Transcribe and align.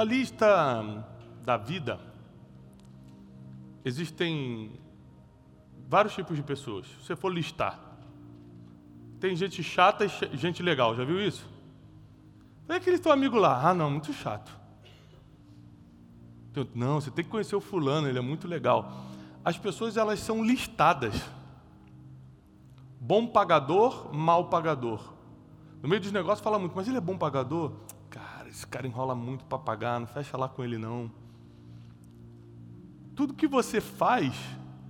Na 0.00 0.04
lista 0.04 1.04
da 1.44 1.58
vida, 1.58 2.00
existem 3.84 4.72
vários 5.86 6.14
tipos 6.14 6.34
de 6.34 6.42
pessoas. 6.42 6.86
Se 6.86 7.04
você 7.04 7.14
for 7.14 7.28
listar, 7.28 7.78
tem 9.20 9.36
gente 9.36 9.62
chata 9.62 10.06
e 10.06 10.38
gente 10.38 10.62
legal, 10.62 10.96
já 10.96 11.04
viu 11.04 11.20
isso? 11.20 11.46
É 12.66 12.76
aquele 12.76 12.98
teu 12.98 13.12
amigo 13.12 13.36
lá, 13.36 13.60
ah 13.68 13.74
não, 13.74 13.90
muito 13.90 14.10
chato. 14.14 14.50
Não, 16.74 16.98
você 16.98 17.10
tem 17.10 17.22
que 17.22 17.30
conhecer 17.30 17.54
o 17.54 17.60
fulano, 17.60 18.08
ele 18.08 18.18
é 18.18 18.22
muito 18.22 18.48
legal. 18.48 19.04
As 19.44 19.58
pessoas 19.58 19.98
elas 19.98 20.18
são 20.20 20.42
listadas. 20.42 21.14
Bom 22.98 23.26
pagador, 23.26 24.14
mal 24.14 24.48
pagador. 24.48 25.12
No 25.82 25.90
meio 25.90 26.00
dos 26.00 26.10
negócios 26.10 26.42
fala 26.42 26.58
muito, 26.58 26.74
mas 26.74 26.88
ele 26.88 26.96
é 26.96 27.02
bom 27.02 27.18
pagador? 27.18 27.72
Esse 28.50 28.66
cara 28.66 28.86
enrola 28.86 29.14
muito 29.14 29.46
para 29.46 29.58
pagar, 29.58 29.98
não 29.98 30.06
fecha 30.06 30.36
lá 30.36 30.48
com 30.48 30.62
ele 30.62 30.76
não. 30.76 31.10
Tudo 33.16 33.32
que 33.32 33.46
você 33.46 33.80
faz 33.80 34.34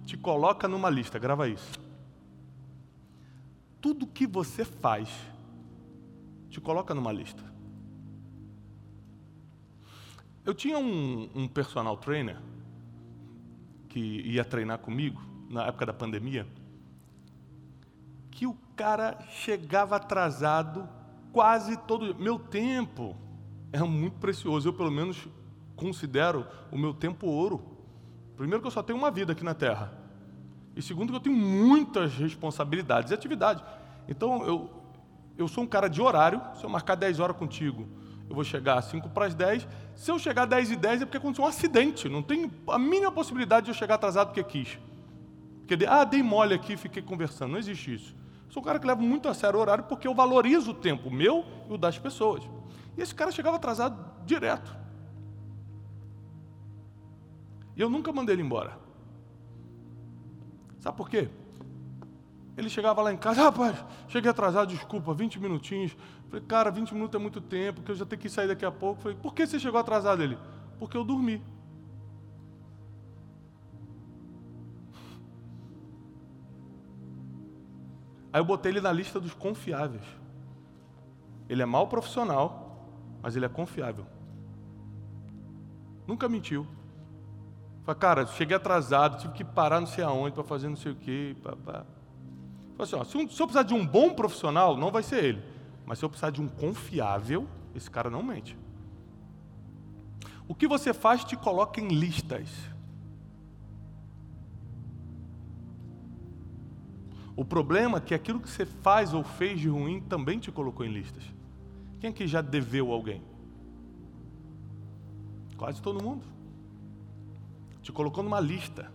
te 0.05 0.17
coloca 0.17 0.67
numa 0.67 0.91
lista, 0.91 1.17
grava 1.17 1.47
isso 1.49 1.91
tudo 3.81 4.07
que 4.07 4.27
você 4.27 4.65
faz 4.65 5.09
te 6.51 6.61
coloca 6.61 6.95
numa 6.95 7.13
lista. 7.13 7.43
Eu 10.45 10.55
tinha 10.55 10.79
um, 10.79 11.31
um 11.35 11.49
personal 11.49 11.97
trainer 11.97 12.37
que 13.89 13.99
ia 13.99 14.45
treinar 14.45 14.79
comigo 14.79 15.21
na 15.49 15.67
época 15.67 15.87
da 15.87 15.93
pandemia, 15.93 16.47
que 18.31 18.47
o 18.47 18.57
cara 18.77 19.19
chegava 19.31 19.97
atrasado 19.97 20.89
quase 21.33 21.77
todo 21.77 22.15
meu 22.15 22.39
tempo 22.39 23.17
é 23.73 23.83
muito 23.83 24.19
precioso. 24.19 24.69
Eu 24.69 24.73
pelo 24.73 24.91
menos 24.91 25.29
considero 25.77 26.47
o 26.71 26.79
meu 26.79 26.93
tempo 26.93 27.27
ouro. 27.27 27.63
Primeiro 28.37 28.61
que 28.61 28.67
eu 28.67 28.71
só 28.71 28.83
tenho 28.83 28.99
uma 28.99 29.11
vida 29.11 29.33
aqui 29.33 29.45
na 29.45 29.55
Terra. 29.55 29.93
E 30.75 30.83
segundo, 30.83 31.11
que 31.11 31.17
eu 31.17 31.21
tenho 31.21 31.37
muitas 31.37 32.15
responsabilidades 32.15 33.11
e 33.11 33.15
atividades. 33.15 33.63
Então, 34.09 34.45
eu, 34.47 34.71
eu 35.37 35.49
sou 35.49 35.65
um 35.65 35.67
cara 35.67 35.89
de 35.89 36.01
horário. 36.01 36.41
Se 36.55 36.65
eu 36.65 36.71
marcar 36.71 36.95
10 36.95 37.21
horas 37.21 37.37
contigo, 37.37 37.87
eu 38.29 38.35
vou 38.35 38.45
chegar 38.45 38.79
às 38.79 38.87
5 38.87 39.09
para 39.11 39.27
as 39.27 39.35
10. 39.35 39.67
Se 39.95 40.11
eu 40.11 40.19
chegar 40.19 40.45
às 40.45 40.49
10 40.49 40.71
e 40.73 40.77
10 40.77 41.03
é 41.03 41.05
porque 41.05 41.19
aconteceu 41.19 41.45
um 41.45 41.49
acidente. 41.49 42.09
Não 42.09 42.23
tem 42.23 42.51
a 42.69 42.79
mínima 42.79 43.11
possibilidade 43.11 43.67
de 43.67 43.71
eu 43.73 43.75
chegar 43.75 43.97
atrasado 43.97 44.29
porque 44.29 44.45
quis. 44.45 44.79
Porque, 45.67 45.85
ah, 45.87 46.05
dei 46.05 46.23
mole 46.23 46.55
aqui 46.55 46.77
fiquei 46.77 47.03
conversando. 47.03 47.53
Não 47.53 47.59
existe 47.59 47.95
isso. 47.95 48.17
Sou 48.49 48.63
um 48.63 48.65
cara 48.65 48.79
que 48.79 48.87
leva 48.87 49.01
muito 49.01 49.29
a 49.29 49.35
sério 49.35 49.59
o 49.59 49.63
horário 49.63 49.85
porque 49.85 50.07
eu 50.07 50.15
valorizo 50.15 50.73
o 50.73 50.75
tempo 50.75 51.11
meu 51.11 51.45
e 51.69 51.75
o 51.75 51.79
das 51.79 51.99
pessoas. 51.99 52.43
E 53.01 53.03
esse 53.03 53.15
cara 53.15 53.33
chegava 53.33 53.57
atrasado 53.57 53.99
direto. 54.27 54.77
E 57.75 57.81
eu 57.81 57.89
nunca 57.89 58.13
mandei 58.13 58.35
ele 58.35 58.43
embora. 58.43 58.79
Sabe 60.81 60.99
por 60.99 61.09
quê? 61.09 61.31
Ele 62.59 62.69
chegava 62.69 63.01
lá 63.01 63.11
em 63.11 63.17
casa, 63.17 63.45
rapaz, 63.45 63.83
cheguei 64.07 64.31
atrasado, 64.31 64.69
desculpa, 64.69 65.15
20 65.15 65.41
minutinhos. 65.41 65.97
Falei, 66.29 66.45
cara, 66.45 66.71
20 66.71 66.93
minutos 66.93 67.19
é 67.19 67.23
muito 67.23 67.41
tempo, 67.41 67.81
que 67.81 67.91
eu 67.91 67.95
já 67.95 68.05
tenho 68.05 68.21
que 68.21 68.29
sair 68.29 68.49
daqui 68.49 68.67
a 68.67 68.71
pouco. 68.71 69.01
Falei, 69.01 69.17
por 69.17 69.33
que 69.33 69.47
você 69.47 69.59
chegou 69.59 69.81
atrasado? 69.81 70.23
Ele, 70.23 70.37
porque 70.79 70.95
eu 70.95 71.03
dormi. 71.03 71.43
Aí 78.31 78.41
eu 78.41 78.45
botei 78.45 78.73
ele 78.73 78.83
na 78.83 78.93
lista 78.93 79.19
dos 79.19 79.33
confiáveis. 79.33 80.05
Ele 81.49 81.63
é 81.63 81.67
mau 81.67 81.87
profissional, 81.89 82.60
mas 83.23 83.37
ele 83.37 83.45
é 83.45 83.49
confiável. 83.49 84.07
Nunca 86.07 86.29
mentiu. 86.29 86.67
Falei, 87.85 88.01
cara, 88.01 88.27
cheguei 88.27 88.57
atrasado, 88.57 89.21
tive 89.21 89.33
que 89.33 89.45
parar 89.45 89.81
não 89.81 89.87
sei 89.87 90.05
aonde 90.05 90.35
para 90.35 90.45
fazer 90.45 90.69
não 90.69 90.77
sei 90.77 90.93
o 90.93 90.97
quê. 90.97 91.37
Falei 91.43 91.85
assim, 92.79 92.97
ó, 92.97 93.05
se, 93.05 93.13
se 93.13 93.43
eu 93.43 93.47
precisar 93.47 93.63
de 93.63 93.75
um 93.75 93.87
bom 93.87 94.15
profissional, 94.15 94.77
não 94.77 94.91
vai 94.91 95.03
ser 95.03 95.25
ele. 95.25 95.43
Mas 95.87 95.99
se 95.99 96.05
eu 96.05 96.09
precisar 96.09 96.31
de 96.31 96.41
um 96.41 96.49
confiável, 96.49 97.47
esse 97.75 97.91
cara 97.91 98.11
não 98.11 98.23
mente. 98.23 98.57
O 100.47 100.55
que 100.55 100.67
você 100.67 100.93
faz 100.93 101.25
te 101.25 101.37
coloca 101.37 101.81
em 101.81 101.89
listas. 101.89 102.49
O 107.37 107.45
problema 107.45 107.99
é 107.99 108.01
que 108.01 108.15
aquilo 108.15 108.41
que 108.41 108.51
você 108.51 108.67
faz 108.67 109.15
ou 109.15 109.23
fez 109.23 109.61
de 109.61 109.69
ruim 109.69 110.01
também 110.01 110.39
te 110.39 110.51
colocou 110.51 110.85
em 110.85 110.93
listas. 110.93 111.23
Quem 112.01 112.11
aqui 112.11 112.27
já 112.27 112.41
deveu 112.41 112.91
alguém? 112.93 113.23
Quase 115.57 115.81
todo 115.81 116.03
mundo 116.03 116.41
te 117.83 117.93
colocou 117.93 118.23
numa 118.23 118.41
lista 118.41 118.93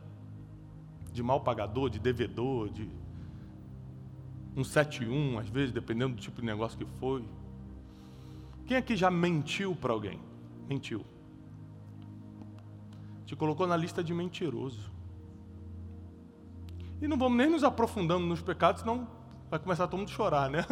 de 1.12 1.24
mal 1.24 1.42
pagador, 1.42 1.90
de 1.90 2.00
devedor, 2.00 2.70
de 2.70 2.90
um 4.56 4.64
71, 4.64 5.40
às 5.40 5.50
vezes, 5.50 5.72
dependendo 5.72 6.16
do 6.16 6.22
tipo 6.22 6.40
de 6.40 6.48
negócio 6.48 6.78
que 6.78 6.86
foi. 7.00 7.24
Quem 8.66 8.78
aqui 8.78 8.96
já 8.96 9.12
mentiu 9.12 9.76
para 9.76 9.94
alguém? 9.94 10.20
Mentiu. 10.68 11.06
Te 13.26 13.36
colocou 13.36 13.68
na 13.68 13.76
lista 13.76 14.04
de 14.04 14.14
mentiroso. 14.14 14.92
E 17.02 17.08
não 17.08 17.18
vamos 17.18 17.38
nem 17.38 17.50
nos 17.50 17.64
aprofundando 17.64 18.26
nos 18.26 18.42
pecados, 18.42 18.82
senão 18.82 19.08
vai 19.50 19.60
começar 19.60 19.88
todo 19.88 20.00
mundo 20.00 20.10
a 20.10 20.14
chorar, 20.14 20.50
né? 20.50 20.66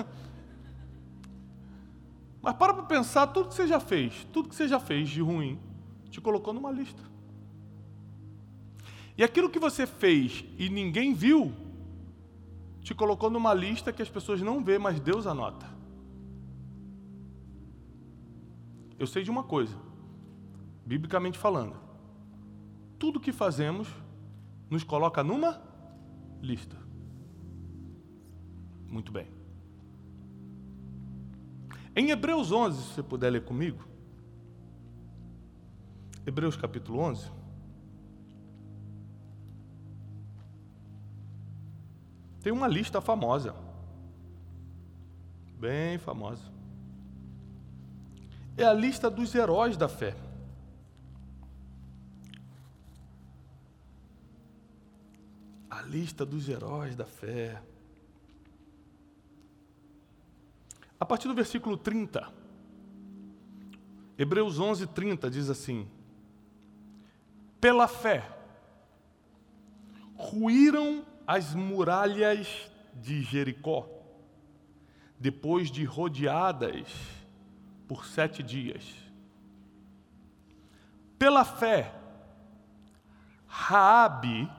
Mas 2.43 2.57
para 2.57 2.73
para 2.73 2.83
pensar, 2.83 3.27
tudo 3.27 3.47
que 3.47 3.55
você 3.55 3.65
já 3.65 3.79
fez, 3.79 4.27
tudo 4.33 4.49
que 4.49 4.55
você 4.55 4.67
já 4.67 4.77
fez 4.77 5.07
de 5.07 5.21
ruim, 5.21 5.57
te 6.09 6.19
colocou 6.19 6.53
numa 6.53 6.69
lista. 6.69 7.01
E 9.17 9.23
aquilo 9.23 9.49
que 9.49 9.57
você 9.57 9.87
fez 9.87 10.43
e 10.57 10.67
ninguém 10.69 11.13
viu, 11.13 11.53
te 12.81 12.93
colocou 12.93 13.29
numa 13.29 13.53
lista 13.53 13.93
que 13.93 14.01
as 14.01 14.09
pessoas 14.09 14.41
não 14.41 14.61
vê, 14.61 14.77
mas 14.77 14.99
Deus 14.99 15.25
anota. 15.25 15.65
Eu 18.99 19.07
sei 19.07 19.23
de 19.23 19.31
uma 19.31 19.43
coisa, 19.43 19.77
biblicamente 20.85 21.37
falando, 21.37 21.77
tudo 22.99 23.21
que 23.21 23.31
fazemos 23.31 23.87
nos 24.69 24.83
coloca 24.83 25.23
numa 25.23 25.61
lista. 26.41 26.77
Muito 28.89 29.13
bem. 29.13 29.32
Em 31.95 32.09
Hebreus 32.09 32.51
11, 32.51 32.81
se 32.81 32.93
você 32.95 33.03
puder 33.03 33.29
ler 33.29 33.43
comigo, 33.43 33.87
Hebreus 36.25 36.55
capítulo 36.55 36.99
11. 36.99 37.29
Tem 42.41 42.51
uma 42.51 42.67
lista 42.67 42.99
famosa. 42.99 43.55
Bem 45.59 45.97
famosa. 45.97 46.51
É 48.57 48.63
a 48.63 48.73
lista 48.73 49.09
dos 49.09 49.33
heróis 49.35 49.77
da 49.77 49.87
fé. 49.87 50.15
A 55.69 55.81
lista 55.83 56.25
dos 56.25 56.49
heróis 56.49 56.95
da 56.95 57.05
fé. 57.05 57.61
A 61.03 61.06
partir 61.06 61.28
do 61.28 61.34
versículo 61.34 61.75
30, 61.75 62.31
Hebreus 64.18 64.58
11, 64.58 64.88
30 64.88 65.30
diz 65.30 65.50
assim: 65.50 65.86
Pela 67.59 67.90
fé, 67.90 68.25
ruíram 70.16 71.05
as 71.28 71.53
muralhas 71.53 72.72
de 72.94 73.22
Jericó, 73.22 73.85
depois 75.20 75.70
de 75.70 75.84
rodeadas 75.84 76.88
por 77.85 78.06
sete 78.06 78.41
dias. 78.41 78.96
Pela 81.20 81.44
fé, 81.44 81.94
Raabe, 83.46 84.49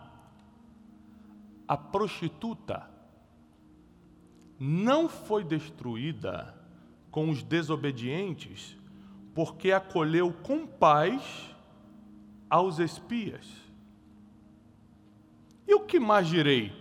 a 1.67 1.75
prostituta, 1.79 2.94
não 4.66 5.11
foi 5.11 5.44
destruída 5.44 6.55
com 7.11 7.28
os 7.28 7.43
desobedientes, 7.43 8.78
porque 9.34 9.70
acolheu 9.70 10.32
com 10.43 10.66
paz 10.66 11.22
aos 12.49 12.78
espias. 12.78 13.46
E 15.69 15.75
o 15.75 15.81
que 15.81 16.00
mais 16.00 16.26
direi? 16.26 16.72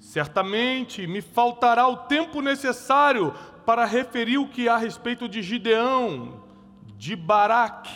Certamente 0.00 1.06
me 1.06 1.22
faltará 1.22 1.86
o 1.86 1.96
tempo 1.96 2.40
necessário 2.40 3.32
para 3.64 3.84
referir 3.84 4.38
o 4.38 4.48
que 4.48 4.68
há 4.68 4.74
a 4.74 4.78
respeito 4.78 5.28
de 5.28 5.42
Gideão, 5.42 6.42
de 6.96 7.14
Baraque, 7.14 7.94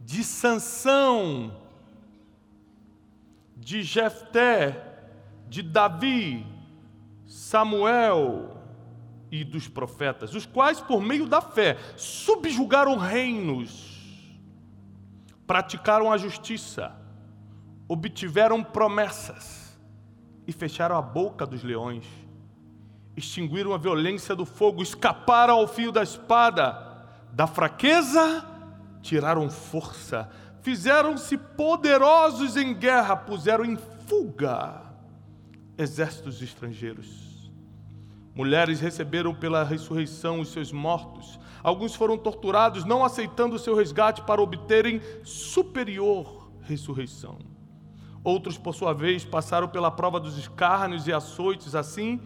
de 0.00 0.22
Sansão, 0.22 1.56
de 3.56 3.82
Jefté, 3.82 4.94
de 5.48 5.62
Davi, 5.62 6.53
Samuel 7.26 8.56
e 9.30 9.42
dos 9.42 9.66
profetas, 9.66 10.34
os 10.34 10.46
quais 10.46 10.80
por 10.80 11.02
meio 11.02 11.26
da 11.26 11.40
fé 11.40 11.76
subjugaram 11.96 12.96
reinos, 12.96 14.40
praticaram 15.46 16.12
a 16.12 16.16
justiça, 16.16 16.92
obtiveram 17.88 18.62
promessas 18.62 19.76
e 20.46 20.52
fecharam 20.52 20.96
a 20.96 21.02
boca 21.02 21.46
dos 21.46 21.64
leões, 21.64 22.06
extinguiram 23.16 23.72
a 23.72 23.78
violência 23.78 24.36
do 24.36 24.44
fogo, 24.44 24.82
escaparam 24.82 25.54
ao 25.54 25.66
fio 25.66 25.90
da 25.90 26.02
espada, 26.02 27.06
da 27.32 27.46
fraqueza 27.46 28.48
tiraram 29.02 29.50
força, 29.50 30.30
fizeram-se 30.62 31.36
poderosos 31.36 32.56
em 32.56 32.72
guerra, 32.72 33.16
puseram 33.16 33.64
em 33.64 33.76
fuga 34.06 34.83
exércitos 35.76 36.40
estrangeiros. 36.42 37.52
Mulheres 38.34 38.80
receberam 38.80 39.34
pela 39.34 39.62
ressurreição 39.62 40.40
os 40.40 40.48
seus 40.48 40.72
mortos. 40.72 41.38
Alguns 41.62 41.94
foram 41.94 42.18
torturados, 42.18 42.84
não 42.84 43.04
aceitando 43.04 43.56
o 43.56 43.58
seu 43.58 43.76
resgate 43.76 44.22
para 44.22 44.42
obterem 44.42 45.00
superior 45.22 46.50
ressurreição. 46.62 47.38
Outros, 48.22 48.56
por 48.56 48.74
sua 48.74 48.92
vez, 48.92 49.24
passaram 49.24 49.68
pela 49.68 49.90
prova 49.90 50.18
dos 50.18 50.38
escárnios 50.38 51.06
e 51.06 51.12
açoites, 51.12 51.74
assim, 51.74 52.20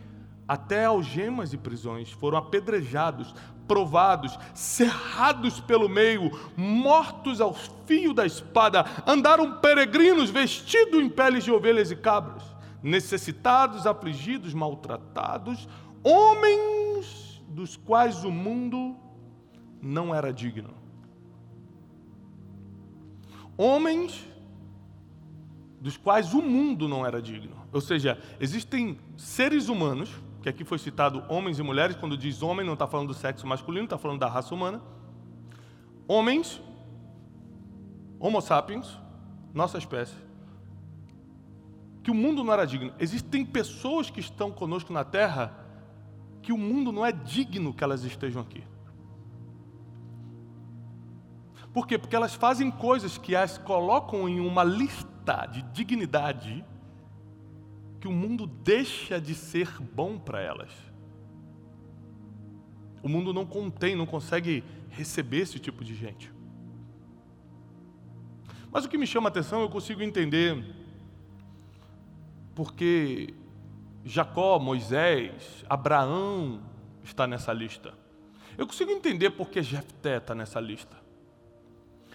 até 0.47 0.85
algemas 0.87 1.53
e 1.53 1.59
prisões. 1.59 2.11
Foram 2.11 2.39
apedrejados, 2.39 3.35
provados, 3.67 4.39
cerrados 4.55 5.61
pelo 5.61 5.89
meio, 5.89 6.31
mortos 6.57 7.41
ao 7.41 7.53
fio 7.53 8.15
da 8.15 8.25
espada. 8.25 8.87
Andaram 9.07 9.59
peregrinos, 9.59 10.31
vestidos 10.31 11.01
em 11.01 11.09
peles 11.09 11.45
de 11.45 11.53
ovelhas 11.53 11.91
e 11.91 11.97
cabras, 11.97 12.43
necessitados, 12.83 13.87
afligidos, 13.87 14.55
maltratados, 14.55 15.69
homens 16.03 17.43
dos 17.49 17.77
quais 17.77 18.25
o 18.25 18.31
mundo 18.31 18.97
não 19.81 20.15
era 20.15 20.33
digno. 20.33 20.75
Homens 23.57 24.29
dos 25.81 25.97
quais 25.97 26.35
o 26.35 26.43
mundo 26.43 26.89
não 26.89 27.05
era 27.05 27.21
digno. 27.21 27.57
Ou 27.73 27.81
seja, 27.81 28.19
existem 28.41 28.99
seres 29.17 29.69
humanos, 29.69 30.11
que 30.43 30.49
aqui 30.49 30.65
foi 30.65 30.79
citado 30.79 31.25
homens 31.29 31.59
e 31.59 31.63
mulheres, 31.63 31.97
quando 31.97 32.17
diz 32.17 32.43
homem, 32.43 32.65
não 32.65 32.75
está 32.75 32.87
falando 32.87 33.09
do 33.09 33.15
sexo 33.15 33.47
masculino, 33.47 33.85
está 33.85 33.99
falando 33.99 34.21
da 34.21 34.29
raça 34.29 34.55
humana. 34.55 34.81
Homens, 36.07 36.61
Homo 38.21 38.41
sapiens, 38.41 38.99
nossa 39.55 39.79
espécie, 39.79 40.15
que 42.03 42.11
o 42.11 42.15
mundo 42.15 42.43
não 42.45 42.53
era 42.53 42.67
digno. 42.67 42.93
Existem 42.99 43.45
pessoas 43.45 44.11
que 44.11 44.21
estão 44.21 44.51
conosco 44.51 44.93
na 44.93 45.05
Terra 45.05 45.67
que 46.43 46.53
o 46.53 46.59
mundo 46.59 46.91
não 46.93 47.05
é 47.05 47.13
digno 47.13 47.75
que 47.75 47.85
elas 47.85 48.05
estejam 48.05 48.41
aqui. 48.41 48.63
Por 51.73 51.87
quê? 51.87 51.99
Porque 51.99 52.17
elas 52.17 52.35
fazem 52.35 52.71
coisas 52.71 53.19
que 53.19 53.37
as 53.37 53.59
colocam 53.59 54.29
em 54.29 54.41
uma 54.41 54.65
lista 54.65 55.47
de 55.47 55.63
dignidade 55.63 56.65
que 58.01 58.09
o 58.09 58.13
mundo 58.13 58.47
deixa 58.47 59.21
de 59.21 59.35
ser 59.35 59.69
bom 59.81 60.19
para 60.19 60.41
elas. 60.41 60.71
O 63.03 63.09
mundo 63.09 63.33
não 63.33 63.45
contém, 63.45 63.95
não 63.95 64.07
consegue 64.07 64.65
receber 64.91 65.41
esse 65.41 65.59
tipo 65.59 65.85
de 65.85 65.95
gente. 65.95 66.33
Mas 68.71 68.85
o 68.85 68.89
que 68.89 68.99
me 68.99 69.07
chama 69.07 69.29
a 69.29 69.31
atenção, 69.31 69.61
eu 69.61 69.69
consigo 69.69 70.03
entender 70.03 70.65
porque 72.59 73.33
Jacó, 74.05 74.59
Moisés, 74.59 75.65
Abraão 75.71 76.61
está 77.05 77.25
nessa 77.25 77.53
lista. 77.53 77.95
Eu 78.57 78.67
consigo 78.67 78.91
entender 78.91 79.31
porque 79.31 79.63
Jefté 79.63 80.17
está 80.17 80.35
nessa 80.35 80.59
lista. 80.59 80.97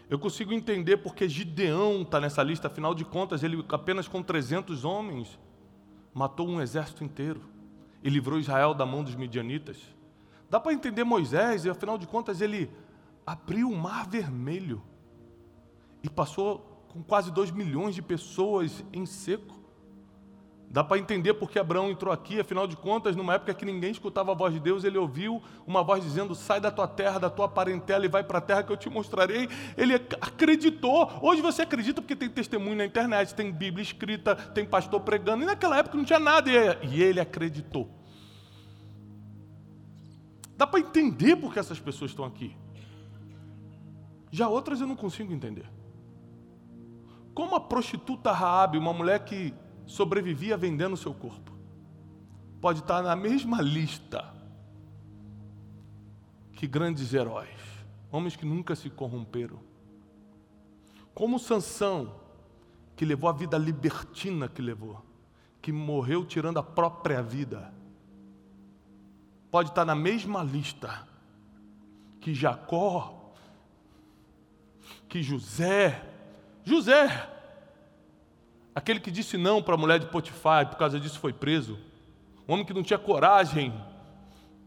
Eu 0.09 0.19
consigo 0.19 0.51
entender 0.51 0.97
porque 0.97 1.29
Gideão 1.29 2.01
está 2.01 2.19
nessa 2.19 2.43
lista, 2.43 2.67
afinal 2.67 2.93
de 2.93 3.05
contas, 3.05 3.41
ele 3.41 3.63
apenas 3.69 4.05
com 4.05 4.21
300 4.21 4.83
homens 4.83 5.39
matou 6.13 6.45
um 6.45 6.59
exército 6.59 7.05
inteiro 7.05 7.41
e 8.03 8.09
livrou 8.09 8.37
Israel 8.37 8.73
da 8.73 8.85
mão 8.85 9.01
dos 9.01 9.15
midianitas. 9.15 9.77
Dá 10.49 10.59
para 10.59 10.73
entender 10.73 11.05
Moisés, 11.05 11.63
e 11.63 11.69
afinal 11.69 11.97
de 11.97 12.05
contas, 12.05 12.41
ele 12.41 12.69
abriu 13.25 13.69
o 13.69 13.77
mar 13.77 14.09
vermelho 14.09 14.83
e 16.03 16.09
passou 16.09 16.85
com 16.89 17.01
quase 17.01 17.31
2 17.31 17.49
milhões 17.49 17.95
de 17.95 18.01
pessoas 18.01 18.83
em 18.91 19.05
seco. 19.05 19.62
Dá 20.73 20.83
para 20.83 20.97
entender 20.97 21.35
porque 21.35 21.59
Abraão 21.59 21.91
entrou 21.91 22.11
aqui, 22.11 22.39
afinal 22.39 22.65
de 22.65 22.75
contas, 22.75 23.15
numa 23.15 23.35
época 23.35 23.53
que 23.53 23.63
ninguém 23.63 23.91
escutava 23.91 24.31
a 24.31 24.33
voz 24.33 24.55
de 24.55 24.59
Deus, 24.59 24.83
ele 24.83 24.97
ouviu 24.97 25.39
uma 25.67 25.83
voz 25.83 26.03
dizendo: 26.03 26.33
sai 26.33 26.59
da 26.59 26.71
tua 26.71 26.87
terra, 26.87 27.19
da 27.19 27.29
tua 27.29 27.47
parentela 27.47 28.03
e 28.07 28.09
vai 28.09 28.23
para 28.23 28.39
a 28.39 28.41
terra 28.41 28.63
que 28.63 28.71
eu 28.71 28.77
te 28.77 28.89
mostrarei. 28.89 29.47
Ele 29.77 29.93
acreditou. 29.93 31.11
Hoje 31.21 31.43
você 31.43 31.61
acredita 31.61 32.01
porque 32.01 32.15
tem 32.15 32.27
testemunho 32.27 32.75
na 32.75 32.85
internet, 32.85 33.35
tem 33.35 33.51
Bíblia 33.51 33.83
escrita, 33.83 34.35
tem 34.35 34.65
pastor 34.65 35.01
pregando, 35.01 35.43
e 35.43 35.45
naquela 35.45 35.77
época 35.77 35.95
não 35.95 36.03
tinha 36.03 36.17
nada, 36.17 36.49
e 36.81 37.03
ele 37.03 37.19
acreditou. 37.19 37.87
Dá 40.57 40.65
para 40.65 40.79
entender 40.79 41.35
porque 41.35 41.59
essas 41.59 41.79
pessoas 41.79 42.09
estão 42.09 42.25
aqui. 42.25 42.57
Já 44.31 44.47
outras 44.47 44.81
eu 44.81 44.87
não 44.87 44.95
consigo 44.95 45.31
entender. 45.31 45.69
Como 47.35 47.55
a 47.55 47.59
prostituta 47.59 48.31
Raabe, 48.31 48.79
uma 48.79 48.91
mulher 48.91 49.23
que 49.23 49.53
sobrevivia 49.85 50.57
vendendo 50.57 50.97
seu 50.97 51.13
corpo. 51.13 51.51
Pode 52.61 52.79
estar 52.79 53.01
na 53.01 53.15
mesma 53.15 53.61
lista 53.61 54.33
que 56.53 56.67
grandes 56.67 57.13
heróis, 57.13 57.49
homens 58.11 58.35
que 58.35 58.45
nunca 58.45 58.75
se 58.75 58.89
corromperam. 58.89 59.59
Como 61.13 61.37
Sansão, 61.37 62.15
que 62.95 63.05
levou 63.05 63.29
a 63.29 63.33
vida 63.33 63.57
libertina 63.57 64.47
que 64.47 64.61
levou, 64.61 65.03
que 65.61 65.71
morreu 65.71 66.25
tirando 66.25 66.59
a 66.59 66.63
própria 66.63 67.21
vida. 67.21 67.73
Pode 69.51 69.69
estar 69.69 69.85
na 69.85 69.95
mesma 69.95 70.43
lista 70.43 71.07
que 72.19 72.33
Jacó, 72.33 73.33
que 75.09 75.21
José. 75.21 76.09
José, 76.65 77.32
Aquele 78.75 78.99
que 78.99 79.11
disse 79.11 79.37
não 79.37 79.61
para 79.61 79.75
a 79.75 79.77
mulher 79.77 79.99
de 79.99 80.07
Potifar 80.07 80.67
por 80.69 80.77
causa 80.77 80.99
disso 80.99 81.19
foi 81.19 81.31
preso. 81.31 81.77
Um 82.47 82.53
homem 82.53 82.65
que 82.65 82.73
não 82.73 82.83
tinha 82.83 82.97
coragem 82.97 83.73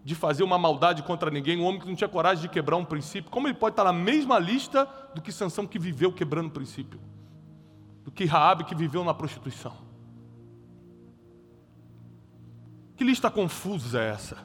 de 0.04 0.14
fazer 0.14 0.44
uma 0.44 0.56
maldade 0.56 1.02
contra 1.02 1.30
ninguém, 1.30 1.58
um 1.58 1.64
homem 1.64 1.80
que 1.80 1.88
não 1.88 1.96
tinha 1.96 2.08
coragem 2.08 2.42
de 2.42 2.48
quebrar 2.48 2.76
um 2.76 2.84
princípio. 2.84 3.30
Como 3.30 3.48
ele 3.48 3.54
pode 3.54 3.72
estar 3.72 3.84
na 3.84 3.92
mesma 3.92 4.38
lista 4.38 4.88
do 5.12 5.20
que 5.20 5.32
Sansão 5.32 5.66
que 5.66 5.78
viveu 5.78 6.12
quebrando 6.12 6.46
o 6.46 6.52
princípio? 6.52 7.00
Do 8.04 8.12
que 8.12 8.24
Raabe 8.24 8.64
que 8.64 8.74
viveu 8.74 9.02
na 9.02 9.12
prostituição? 9.12 9.76
Que 12.96 13.02
lista 13.02 13.30
confusa 13.30 14.00
é 14.00 14.10
essa? 14.10 14.38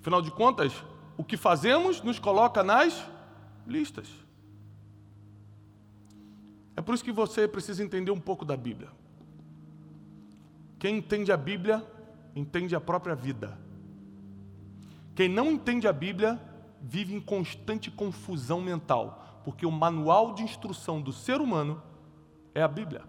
Afinal 0.00 0.22
de 0.22 0.30
contas, 0.30 0.72
o 1.16 1.24
que 1.24 1.36
fazemos 1.36 2.00
nos 2.00 2.20
coloca 2.20 2.62
nas 2.62 3.04
listas. 3.66 4.06
É 6.76 6.82
por 6.82 6.94
isso 6.94 7.02
que 7.02 7.10
você 7.10 7.48
precisa 7.48 7.82
entender 7.82 8.10
um 8.10 8.20
pouco 8.20 8.44
da 8.44 8.54
Bíblia. 8.54 8.90
Quem 10.78 10.98
entende 10.98 11.32
a 11.32 11.36
Bíblia, 11.36 11.82
entende 12.34 12.76
a 12.76 12.80
própria 12.80 13.14
vida. 13.14 13.58
Quem 15.14 15.26
não 15.26 15.50
entende 15.50 15.88
a 15.88 15.92
Bíblia, 15.92 16.38
vive 16.82 17.14
em 17.14 17.20
constante 17.20 17.90
confusão 17.90 18.60
mental, 18.60 19.40
porque 19.42 19.64
o 19.64 19.70
manual 19.72 20.34
de 20.34 20.42
instrução 20.42 21.00
do 21.00 21.14
ser 21.14 21.40
humano 21.40 21.82
é 22.54 22.62
a 22.62 22.68
Bíblia. 22.68 23.02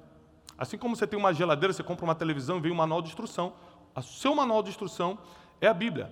Assim 0.58 0.78
como 0.78 0.96
você 0.96 1.06
tem 1.06 1.20
uma 1.20 1.34
geladeira, 1.34 1.74
você 1.74 1.84
compra 1.84 2.06
uma 2.06 2.16
televisão 2.16 2.58
e 2.58 2.62
vem 2.62 2.72
um 2.72 2.76
manual 2.76 3.02
de 3.02 3.10
instrução, 3.10 3.54
o 3.94 4.02
seu 4.02 4.34
manual 4.34 4.64
de 4.64 4.70
instrução 4.70 5.18
é 5.60 5.68
a 5.68 5.74
Bíblia. 5.74 6.10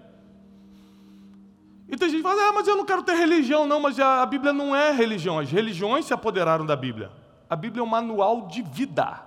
E 1.87 1.95
tem 1.95 2.09
gente 2.09 2.17
que 2.17 2.23
fala, 2.23 2.49
ah, 2.49 2.51
mas 2.51 2.67
eu 2.67 2.75
não 2.75 2.85
quero 2.85 3.03
ter 3.03 3.15
religião, 3.15 3.65
não, 3.65 3.79
mas 3.79 3.97
a 3.97 4.25
Bíblia 4.25 4.51
não 4.51 4.75
é 4.75 4.91
religião. 4.91 5.39
As 5.39 5.49
religiões 5.49 6.05
se 6.05 6.13
apoderaram 6.13 6.65
da 6.65 6.75
Bíblia 6.75 7.24
a 7.49 7.55
Bíblia 7.55 7.81
é 7.81 7.83
um 7.83 7.89
manual 7.89 8.47
de 8.47 8.61
vida. 8.61 9.23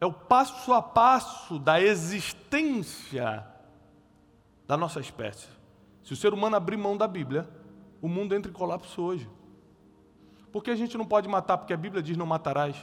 É 0.00 0.06
o 0.06 0.12
passo 0.12 0.72
a 0.72 0.82
passo 0.82 1.58
da 1.58 1.80
existência 1.80 3.46
da 4.66 4.76
nossa 4.76 5.00
espécie. 5.00 5.48
Se 6.02 6.12
o 6.12 6.16
ser 6.16 6.34
humano 6.34 6.56
abrir 6.56 6.76
mão 6.76 6.96
da 6.96 7.08
Bíblia, 7.08 7.48
o 8.02 8.08
mundo 8.08 8.34
entra 8.34 8.50
em 8.50 8.54
colapso 8.54 9.00
hoje. 9.00 9.28
Por 10.52 10.62
que 10.62 10.70
a 10.70 10.76
gente 10.76 10.98
não 10.98 11.06
pode 11.06 11.28
matar? 11.28 11.58
Porque 11.58 11.72
a 11.72 11.76
Bíblia 11.76 12.02
diz 12.02 12.16
não 12.16 12.26
matarás. 12.26 12.76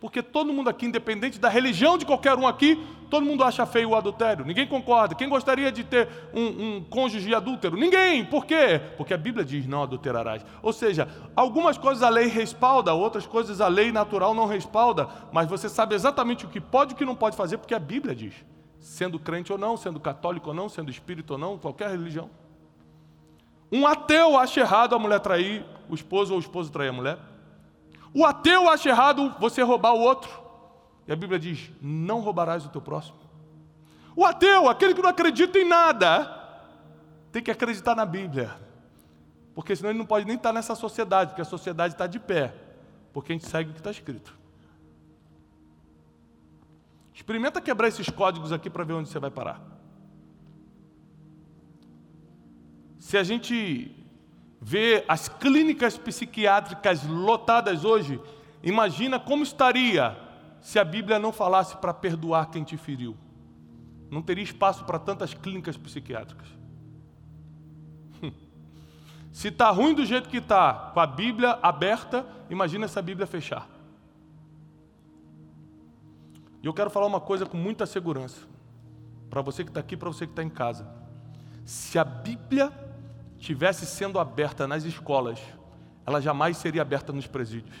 Porque 0.00 0.22
todo 0.22 0.52
mundo 0.52 0.70
aqui, 0.70 0.86
independente 0.86 1.40
da 1.40 1.48
religião 1.48 1.98
de 1.98 2.06
qualquer 2.06 2.36
um 2.36 2.46
aqui, 2.46 2.80
todo 3.10 3.26
mundo 3.26 3.42
acha 3.42 3.66
feio 3.66 3.90
o 3.90 3.94
adultério. 3.96 4.44
Ninguém 4.44 4.66
concorda. 4.66 5.14
Quem 5.14 5.28
gostaria 5.28 5.72
de 5.72 5.82
ter 5.82 6.08
um, 6.32 6.76
um 6.76 6.84
cônjuge 6.84 7.34
adúltero? 7.34 7.76
Ninguém. 7.76 8.24
Por 8.24 8.46
quê? 8.46 8.80
Porque 8.96 9.12
a 9.12 9.18
Bíblia 9.18 9.44
diz 9.44 9.66
não 9.66 9.82
adulterarás. 9.82 10.44
Ou 10.62 10.72
seja, 10.72 11.08
algumas 11.34 11.76
coisas 11.76 12.02
a 12.02 12.08
lei 12.08 12.28
respalda, 12.28 12.94
outras 12.94 13.26
coisas 13.26 13.60
a 13.60 13.66
lei 13.66 13.90
natural 13.90 14.34
não 14.34 14.46
respalda, 14.46 15.08
mas 15.32 15.48
você 15.48 15.68
sabe 15.68 15.96
exatamente 15.96 16.46
o 16.46 16.48
que 16.48 16.60
pode 16.60 16.92
e 16.92 16.94
o 16.94 16.96
que 16.96 17.04
não 17.04 17.16
pode 17.16 17.36
fazer, 17.36 17.58
porque 17.58 17.74
a 17.74 17.80
Bíblia 17.80 18.14
diz. 18.14 18.34
Sendo 18.78 19.18
crente 19.18 19.52
ou 19.52 19.58
não, 19.58 19.76
sendo 19.76 19.98
católico 19.98 20.50
ou 20.50 20.54
não, 20.54 20.68
sendo 20.68 20.90
espírito 20.90 21.32
ou 21.32 21.38
não, 21.38 21.58
qualquer 21.58 21.90
religião. 21.90 22.30
Um 23.72 23.84
ateu 23.84 24.38
acha 24.38 24.60
errado 24.60 24.94
a 24.94 24.98
mulher 24.98 25.18
trair 25.18 25.64
o 25.90 25.94
esposo 25.94 26.32
ou 26.32 26.38
o 26.38 26.40
esposo 26.40 26.70
trair 26.70 26.88
a 26.88 26.92
mulher. 26.92 27.18
O 28.14 28.24
ateu 28.24 28.68
acha 28.68 28.88
errado 28.88 29.34
você 29.38 29.62
roubar 29.62 29.92
o 29.92 30.00
outro. 30.00 30.30
E 31.06 31.12
a 31.12 31.16
Bíblia 31.16 31.38
diz: 31.38 31.70
não 31.80 32.20
roubarás 32.20 32.64
o 32.64 32.68
teu 32.68 32.80
próximo. 32.80 33.18
O 34.16 34.24
ateu, 34.24 34.68
aquele 34.68 34.94
que 34.94 35.02
não 35.02 35.10
acredita 35.10 35.58
em 35.58 35.64
nada, 35.64 36.24
tem 37.30 37.42
que 37.42 37.50
acreditar 37.50 37.94
na 37.94 38.04
Bíblia. 38.04 38.50
Porque 39.54 39.74
senão 39.74 39.90
ele 39.90 39.98
não 39.98 40.06
pode 40.06 40.26
nem 40.26 40.36
estar 40.36 40.52
nessa 40.52 40.74
sociedade, 40.74 41.30
porque 41.30 41.42
a 41.42 41.44
sociedade 41.44 41.94
está 41.94 42.06
de 42.06 42.18
pé. 42.18 42.54
Porque 43.12 43.32
a 43.32 43.34
gente 43.34 43.48
segue 43.48 43.70
o 43.70 43.72
que 43.72 43.80
está 43.80 43.90
escrito. 43.90 44.36
Experimenta 47.12 47.60
quebrar 47.60 47.88
esses 47.88 48.08
códigos 48.08 48.52
aqui 48.52 48.70
para 48.70 48.84
ver 48.84 48.92
onde 48.92 49.08
você 49.08 49.18
vai 49.18 49.30
parar. 49.30 49.60
Se 52.98 53.16
a 53.18 53.24
gente 53.24 53.97
vê 54.60 55.04
as 55.08 55.28
clínicas 55.28 55.96
psiquiátricas 55.96 57.04
lotadas 57.04 57.84
hoje, 57.84 58.20
imagina 58.62 59.18
como 59.18 59.42
estaria 59.42 60.16
se 60.60 60.78
a 60.78 60.84
Bíblia 60.84 61.18
não 61.18 61.32
falasse 61.32 61.76
para 61.76 61.94
perdoar 61.94 62.50
quem 62.50 62.64
te 62.64 62.76
feriu. 62.76 63.16
Não 64.10 64.22
teria 64.22 64.44
espaço 64.44 64.84
para 64.84 64.98
tantas 64.98 65.34
clínicas 65.34 65.76
psiquiátricas. 65.76 66.48
Se 69.30 69.48
está 69.48 69.70
ruim 69.70 69.94
do 69.94 70.04
jeito 70.04 70.28
que 70.28 70.38
está, 70.38 70.90
com 70.92 71.00
a 71.00 71.06
Bíblia 71.06 71.58
aberta, 71.62 72.26
imagina 72.50 72.86
essa 72.86 73.00
Bíblia 73.00 73.26
fechar. 73.26 73.68
E 76.62 76.66
eu 76.66 76.74
quero 76.74 76.90
falar 76.90 77.06
uma 77.06 77.20
coisa 77.20 77.46
com 77.46 77.56
muita 77.56 77.86
segurança, 77.86 78.40
para 79.30 79.40
você 79.40 79.62
que 79.62 79.70
está 79.70 79.78
aqui, 79.78 79.96
para 79.96 80.08
você 80.08 80.26
que 80.26 80.32
está 80.32 80.42
em 80.42 80.48
casa. 80.48 80.88
Se 81.64 81.98
a 81.98 82.04
Bíblia 82.04 82.72
tivesse 83.38 83.86
sendo 83.86 84.18
aberta 84.18 84.66
nas 84.66 84.84
escolas, 84.84 85.40
ela 86.04 86.20
jamais 86.20 86.56
seria 86.56 86.82
aberta 86.82 87.12
nos 87.12 87.26
presídios. 87.26 87.76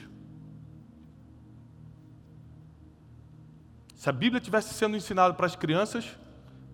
Se 3.94 4.08
a 4.08 4.12
Bíblia 4.12 4.40
tivesse 4.40 4.72
sendo 4.74 4.96
ensinada 4.96 5.34
para 5.34 5.46
as 5.46 5.56
crianças, 5.56 6.16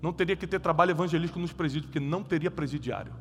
não 0.03 0.13
teria 0.13 0.37
que 0.37 0.47
ter 0.47 0.61
trabalho 0.61 0.91
evangelístico 0.91 1.41
nos 1.41 1.53
presídios, 1.53 1.87
porque 1.87 2.01
não 2.01 2.23
teria 2.23 2.51
presidiário. 2.51 3.15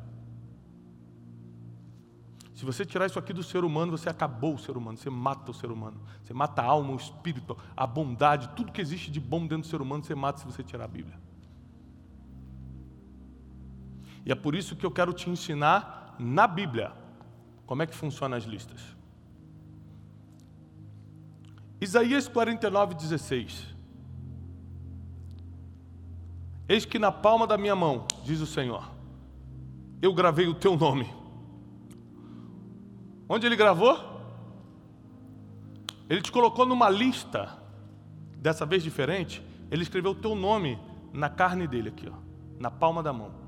Se 2.54 2.64
você 2.64 2.84
tirar 2.84 3.06
isso 3.06 3.18
aqui 3.18 3.32
do 3.32 3.42
ser 3.42 3.64
humano, 3.64 3.90
você 3.90 4.08
acabou 4.08 4.54
o 4.54 4.58
ser 4.58 4.76
humano, 4.76 4.96
você 4.98 5.10
mata 5.10 5.50
o 5.50 5.54
ser 5.54 5.70
humano. 5.70 6.00
Você 6.22 6.34
mata 6.34 6.62
a 6.62 6.66
alma, 6.66 6.92
o 6.92 6.96
espírito, 6.96 7.56
a 7.76 7.86
bondade, 7.86 8.50
tudo 8.54 8.70
que 8.70 8.80
existe 8.80 9.10
de 9.10 9.18
bom 9.18 9.40
dentro 9.40 9.62
do 9.62 9.66
ser 9.66 9.80
humano, 9.80 10.04
você 10.04 10.14
mata 10.14 10.38
se 10.38 10.46
você 10.46 10.62
tirar 10.62 10.84
a 10.84 10.88
Bíblia. 10.88 11.18
E 14.24 14.32
é 14.32 14.34
por 14.34 14.54
isso 14.54 14.74
que 14.76 14.86
eu 14.86 14.90
quero 14.90 15.12
te 15.12 15.28
ensinar 15.28 16.16
na 16.18 16.46
Bíblia 16.46 16.92
como 17.66 17.82
é 17.82 17.86
que 17.86 17.94
funcionam 17.94 18.36
as 18.36 18.44
listas. 18.44 18.80
Isaías 21.80 22.26
49, 22.28 22.94
16. 22.94 23.74
Eis 26.66 26.84
que 26.86 26.98
na 26.98 27.12
palma 27.12 27.46
da 27.46 27.58
minha 27.58 27.76
mão, 27.76 28.06
diz 28.24 28.40
o 28.40 28.46
Senhor, 28.46 28.90
eu 30.00 30.14
gravei 30.14 30.46
o 30.46 30.54
teu 30.54 30.76
nome. 30.76 31.12
Onde 33.28 33.46
ele 33.46 33.56
gravou? 33.56 34.12
Ele 36.08 36.22
te 36.22 36.32
colocou 36.32 36.64
numa 36.64 36.88
lista, 36.88 37.58
dessa 38.36 38.64
vez 38.64 38.82
diferente, 38.82 39.42
ele 39.70 39.82
escreveu 39.82 40.12
o 40.12 40.14
teu 40.14 40.34
nome 40.34 40.78
na 41.12 41.28
carne 41.28 41.66
dele 41.66 41.88
aqui, 41.88 42.08
ó, 42.08 42.16
na 42.58 42.70
palma 42.70 43.02
da 43.02 43.12
mão. 43.12 43.43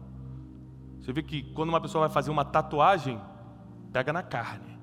Você 1.07 1.13
vê 1.13 1.23
que 1.23 1.45
quando 1.53 1.69
uma 1.69 1.81
pessoa 1.81 2.09
vai 2.09 2.13
fazer 2.13 2.33
uma 2.33 2.45
tatuagem, 2.45 3.21
pega 3.93 4.13
na 4.13 4.25
carne. 4.25 4.77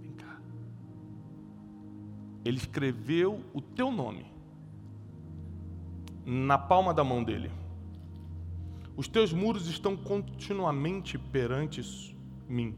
Vem 0.00 0.12
cá. 0.12 0.40
Ele 2.42 2.56
escreveu 2.56 3.44
o 3.52 3.60
teu 3.60 3.92
nome 3.92 4.24
na 6.24 6.56
palma 6.56 6.94
da 6.94 7.04
mão 7.04 7.22
dele. 7.22 7.50
Os 8.96 9.06
teus 9.06 9.34
muros 9.34 9.68
estão 9.68 9.94
continuamente 9.94 11.18
perante 11.18 12.16
mim. 12.48 12.74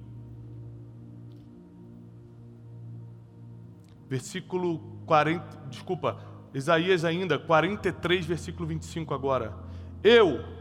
Versículo 4.09 4.81
40, 5.07 5.69
desculpa, 5.69 6.19
Isaías 6.53 7.05
ainda, 7.05 7.39
43, 7.39 8.27
versículo 8.27 8.67
25 8.67 9.15
agora. 9.15 9.55
Eu, 10.03 10.56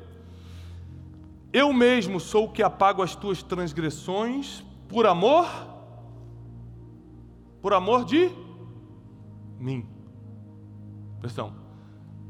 eu 1.55 1.71
mesmo 1.71 2.19
sou 2.19 2.47
o 2.47 2.51
que 2.51 2.61
apago 2.61 3.01
as 3.01 3.15
tuas 3.15 3.41
transgressões 3.41 4.61
por 4.89 5.05
amor, 5.05 5.47
por 7.61 7.71
amor 7.71 8.03
de 8.03 8.29
mim. 9.57 9.87
Pressão. 11.21 11.53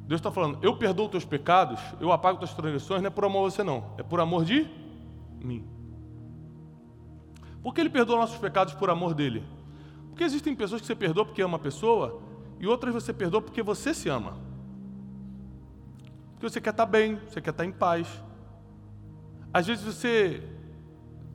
Deus 0.07 0.19
está 0.19 0.29
falando, 0.29 0.59
eu 0.61 0.77
perdoo 0.77 1.09
teus 1.09 1.25
pecados, 1.25 1.79
eu 1.99 2.11
apago 2.11 2.37
tuas 2.37 2.53
transgressões, 2.53 3.01
não 3.01 3.07
é 3.07 3.09
por 3.09 3.25
amor 3.25 3.47
a 3.47 3.49
você 3.49 3.63
não, 3.63 3.95
é 3.97 4.03
por 4.03 4.19
amor 4.19 4.45
de 4.45 4.69
mim. 5.41 5.67
Por 7.63 7.73
que 7.73 7.81
ele 7.81 7.89
perdoa 7.89 8.17
nossos 8.17 8.37
pecados 8.37 8.75
por 8.75 8.91
amor 8.91 9.15
dele? 9.15 9.43
Porque 10.09 10.23
existem 10.23 10.55
pessoas 10.55 10.81
que 10.81 10.85
você 10.85 10.93
perdoa 10.93 11.25
porque 11.25 11.41
ama 11.41 11.55
a 11.55 11.59
pessoa, 11.59 12.21
e 12.59 12.67
outras 12.67 12.93
você 12.93 13.11
perdoa 13.11 13.41
porque 13.41 13.63
você 13.63 13.91
se 13.91 14.07
ama. 14.07 14.37
Porque 16.33 16.47
você 16.47 16.61
quer 16.61 16.69
estar 16.69 16.85
bem, 16.85 17.15
você 17.27 17.41
quer 17.41 17.49
estar 17.49 17.65
em 17.65 17.71
paz, 17.71 18.07
às 19.55 19.65
vezes 19.65 19.85
você 19.85 20.43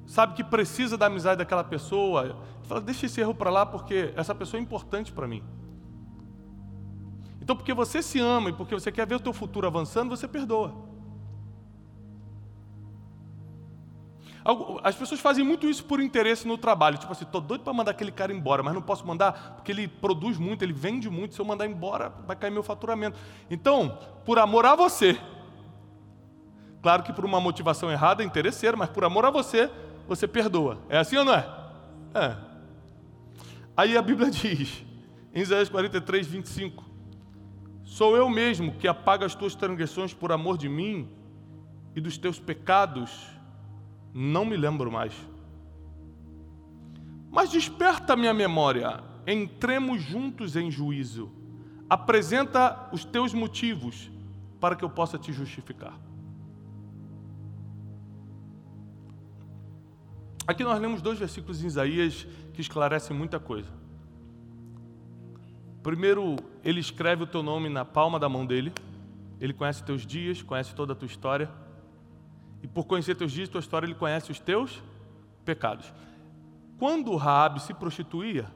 sabe 0.06 0.34
que 0.34 0.44
precisa 0.44 0.98
da 0.98 1.06
amizade 1.06 1.38
daquela 1.38 1.64
pessoa, 1.64 2.36
fala, 2.64 2.78
deixa 2.78 3.06
esse 3.06 3.18
erro 3.18 3.34
para 3.34 3.48
lá 3.48 3.64
porque 3.64 4.12
essa 4.14 4.34
pessoa 4.34 4.60
é 4.60 4.62
importante 4.62 5.10
para 5.10 5.26
mim. 5.26 5.42
Então, 7.40 7.56
porque 7.56 7.72
você 7.72 8.02
se 8.02 8.20
ama 8.20 8.50
e 8.50 8.52
porque 8.52 8.74
você 8.74 8.92
quer 8.92 9.06
ver 9.06 9.14
o 9.14 9.20
teu 9.20 9.32
futuro 9.32 9.66
avançando, 9.66 10.14
você 10.14 10.28
perdoa. 10.28 10.74
As 14.84 14.94
pessoas 14.94 15.18
fazem 15.18 15.42
muito 15.42 15.66
isso 15.66 15.82
por 15.86 15.98
interesse 15.98 16.46
no 16.46 16.58
trabalho. 16.58 16.98
Tipo 16.98 17.12
assim, 17.12 17.24
estou 17.24 17.40
doido 17.40 17.64
para 17.64 17.72
mandar 17.72 17.92
aquele 17.92 18.12
cara 18.12 18.34
embora, 18.34 18.62
mas 18.62 18.74
não 18.74 18.82
posso 18.82 19.06
mandar 19.06 19.54
porque 19.56 19.72
ele 19.72 19.88
produz 19.88 20.36
muito, 20.36 20.62
ele 20.62 20.74
vende 20.74 21.08
muito. 21.08 21.34
Se 21.34 21.40
eu 21.40 21.46
mandar 21.46 21.66
embora, 21.66 22.12
vai 22.26 22.36
cair 22.36 22.50
meu 22.50 22.62
faturamento. 22.62 23.18
Então, 23.50 23.98
por 24.26 24.38
amor 24.38 24.66
a 24.66 24.74
você, 24.74 25.18
Claro 26.82 27.02
que 27.02 27.12
por 27.12 27.24
uma 27.24 27.40
motivação 27.40 27.90
errada, 27.90 28.24
interesseira, 28.24 28.76
mas 28.76 28.88
por 28.88 29.04
amor 29.04 29.24
a 29.26 29.30
você, 29.30 29.70
você 30.08 30.26
perdoa. 30.26 30.78
É 30.88 30.98
assim 30.98 31.16
ou 31.16 31.24
não 31.24 31.34
é? 31.34 31.46
É. 32.14 32.36
Aí 33.76 33.96
a 33.96 34.02
Bíblia 34.02 34.28
diz, 34.32 34.84
em 35.34 35.40
Isaías 35.40 35.68
43, 35.68 36.26
25: 36.26 36.84
Sou 37.84 38.16
eu 38.16 38.28
mesmo 38.28 38.72
que 38.72 38.88
apaga 38.88 39.26
as 39.26 39.34
tuas 39.34 39.54
transgressões 39.54 40.14
por 40.14 40.32
amor 40.32 40.56
de 40.56 40.68
mim, 40.68 41.08
e 41.94 42.00
dos 42.00 42.16
teus 42.16 42.38
pecados 42.38 43.26
não 44.14 44.44
me 44.44 44.56
lembro 44.56 44.90
mais. 44.90 45.12
Mas 47.30 47.50
desperta 47.50 48.16
minha 48.16 48.34
memória, 48.34 49.02
entremos 49.26 50.02
juntos 50.02 50.56
em 50.56 50.70
juízo. 50.70 51.30
Apresenta 51.88 52.88
os 52.92 53.04
teus 53.04 53.34
motivos 53.34 54.10
para 54.60 54.76
que 54.76 54.84
eu 54.84 54.90
possa 54.90 55.18
te 55.18 55.32
justificar. 55.32 55.98
Aqui 60.50 60.64
nós 60.64 60.80
lemos 60.80 61.00
dois 61.00 61.16
versículos 61.16 61.62
em 61.62 61.68
Isaías 61.68 62.26
que 62.52 62.60
esclarecem 62.60 63.16
muita 63.16 63.38
coisa. 63.38 63.70
Primeiro, 65.80 66.34
ele 66.64 66.80
escreve 66.80 67.22
o 67.22 67.26
teu 67.28 67.40
nome 67.40 67.68
na 67.68 67.84
palma 67.84 68.18
da 68.18 68.28
mão 68.28 68.44
dele. 68.44 68.72
Ele 69.40 69.52
conhece 69.54 69.84
teus 69.84 70.04
dias, 70.04 70.42
conhece 70.42 70.74
toda 70.74 70.92
a 70.92 70.96
tua 70.96 71.06
história. 71.06 71.48
E 72.64 72.66
por 72.66 72.84
conhecer 72.84 73.14
teus 73.14 73.30
dias, 73.30 73.48
tua 73.48 73.60
história, 73.60 73.86
ele 73.86 73.94
conhece 73.94 74.32
os 74.32 74.40
teus 74.40 74.82
pecados. 75.44 75.94
Quando 76.80 77.14
Raabe 77.14 77.62
se 77.62 77.72
prostituía, 77.72 78.50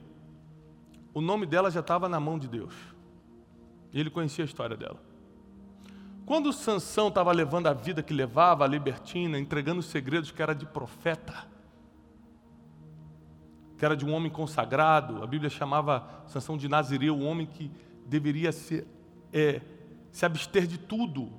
o 1.15 1.21
nome 1.21 1.47
dela 1.47 1.71
já 1.71 1.79
estava 1.79 2.09
na 2.09 2.19
mão 2.19 2.41
de 2.41 2.49
Deus. 2.49 2.75
E 3.93 4.01
ele 4.01 4.11
conhecia 4.11 4.43
a 4.43 4.47
história 4.47 4.77
dela. 4.77 5.01
Quando 6.27 6.53
Sansão 6.53 7.07
estava 7.07 7.31
levando 7.31 7.69
a 7.69 7.73
vida 7.73 8.03
que 8.03 8.13
levava, 8.13 8.65
a 8.65 8.67
libertina, 8.67 9.39
entregando 9.39 9.79
os 9.79 9.87
segredos 9.87 10.33
que 10.33 10.43
era 10.43 10.57
de 10.57 10.67
profeta, 10.67 11.54
que 13.77 13.85
era 13.85 13.97
de 13.97 14.05
um 14.05 14.13
homem 14.13 14.31
consagrado. 14.31 15.23
A 15.23 15.27
Bíblia 15.27 15.51
chamava 15.51 16.23
Sansão 16.27 16.57
de 16.57 16.69
Nazireu, 16.69 17.17
um 17.17 17.27
homem 17.27 17.47
que 17.47 17.71
deveria 18.07 18.53
ser, 18.53 18.87
é, 19.33 19.61
se 20.11 20.25
abster 20.25 20.67
de 20.67 20.79
tudo 20.79 21.33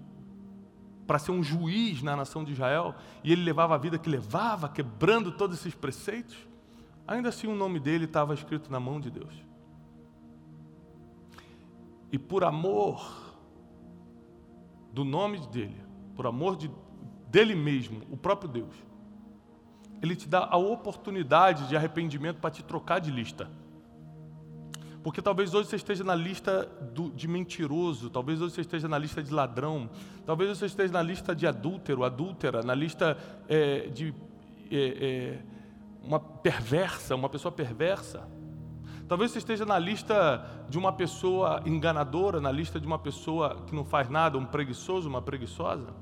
para 1.08 1.20
ser 1.20 1.32
um 1.32 1.44
juiz 1.44 2.02
na 2.02 2.16
nação 2.16 2.44
de 2.44 2.52
Israel. 2.52 2.96
E 3.24 3.32
ele 3.32 3.44
levava 3.44 3.76
a 3.76 3.78
vida 3.78 3.98
que 3.98 4.10
levava, 4.10 4.68
quebrando 4.68 5.32
todos 5.32 5.60
esses 5.60 5.76
preceitos. 5.76 6.36
Ainda 7.08 7.30
assim, 7.30 7.48
o 7.48 7.56
nome 7.56 7.80
dele 7.80 8.06
estava 8.06 8.34
escrito 8.34 8.72
na 8.72 8.80
mão 8.80 9.00
de 9.00 9.12
Deus. 9.12 9.34
E 12.12 12.18
por 12.18 12.44
amor 12.44 13.36
do 14.92 15.04
nome 15.04 15.40
dele, 15.48 15.76
por 16.16 16.26
amor 16.26 16.56
de, 16.56 16.72
dele 17.28 17.54
mesmo, 17.54 18.02
o 18.10 18.18
próprio 18.18 18.50
Deus, 18.50 18.74
ele 20.06 20.16
te 20.16 20.28
dá 20.28 20.48
a 20.50 20.58
oportunidade 20.58 21.68
de 21.68 21.76
arrependimento 21.76 22.38
para 22.38 22.52
te 22.52 22.64
trocar 22.64 23.00
de 23.00 23.12
lista. 23.12 23.50
Porque 25.04 25.22
talvez 25.22 25.54
hoje 25.54 25.70
você 25.70 25.76
esteja 25.76 26.04
na 26.04 26.16
lista 26.16 26.66
do, 26.94 27.12
de 27.12 27.28
mentiroso, 27.28 28.10
talvez 28.10 28.42
hoje 28.42 28.56
você 28.56 28.62
esteja 28.62 28.88
na 28.88 28.98
lista 28.98 29.22
de 29.22 29.32
ladrão, 29.32 29.88
talvez 30.26 30.58
você 30.58 30.66
esteja 30.66 30.92
na 30.92 31.02
lista 31.02 31.36
de 31.36 31.46
adúltero, 31.46 32.04
adúltera, 32.04 32.64
na 32.64 32.74
lista 32.74 33.16
é, 33.48 33.88
de 33.90 34.14
é, 34.72 34.78
é, 34.78 35.40
uma 36.04 36.20
perversa, 36.20 37.16
uma 37.16 37.30
pessoa 37.30 37.52
perversa. 37.52 38.28
Talvez 39.08 39.30
você 39.30 39.38
esteja 39.38 39.64
na 39.64 39.78
lista 39.78 40.44
de 40.68 40.78
uma 40.80 40.92
pessoa 40.92 41.62
enganadora, 41.68 42.42
na 42.42 42.52
lista 42.52 42.80
de 42.80 42.88
uma 42.88 42.98
pessoa 42.98 43.62
que 43.68 43.76
não 43.76 43.86
faz 43.86 44.10
nada, 44.10 44.40
um 44.40 44.46
preguiçoso, 44.46 45.08
uma 45.08 45.22
preguiçosa. 45.22 45.94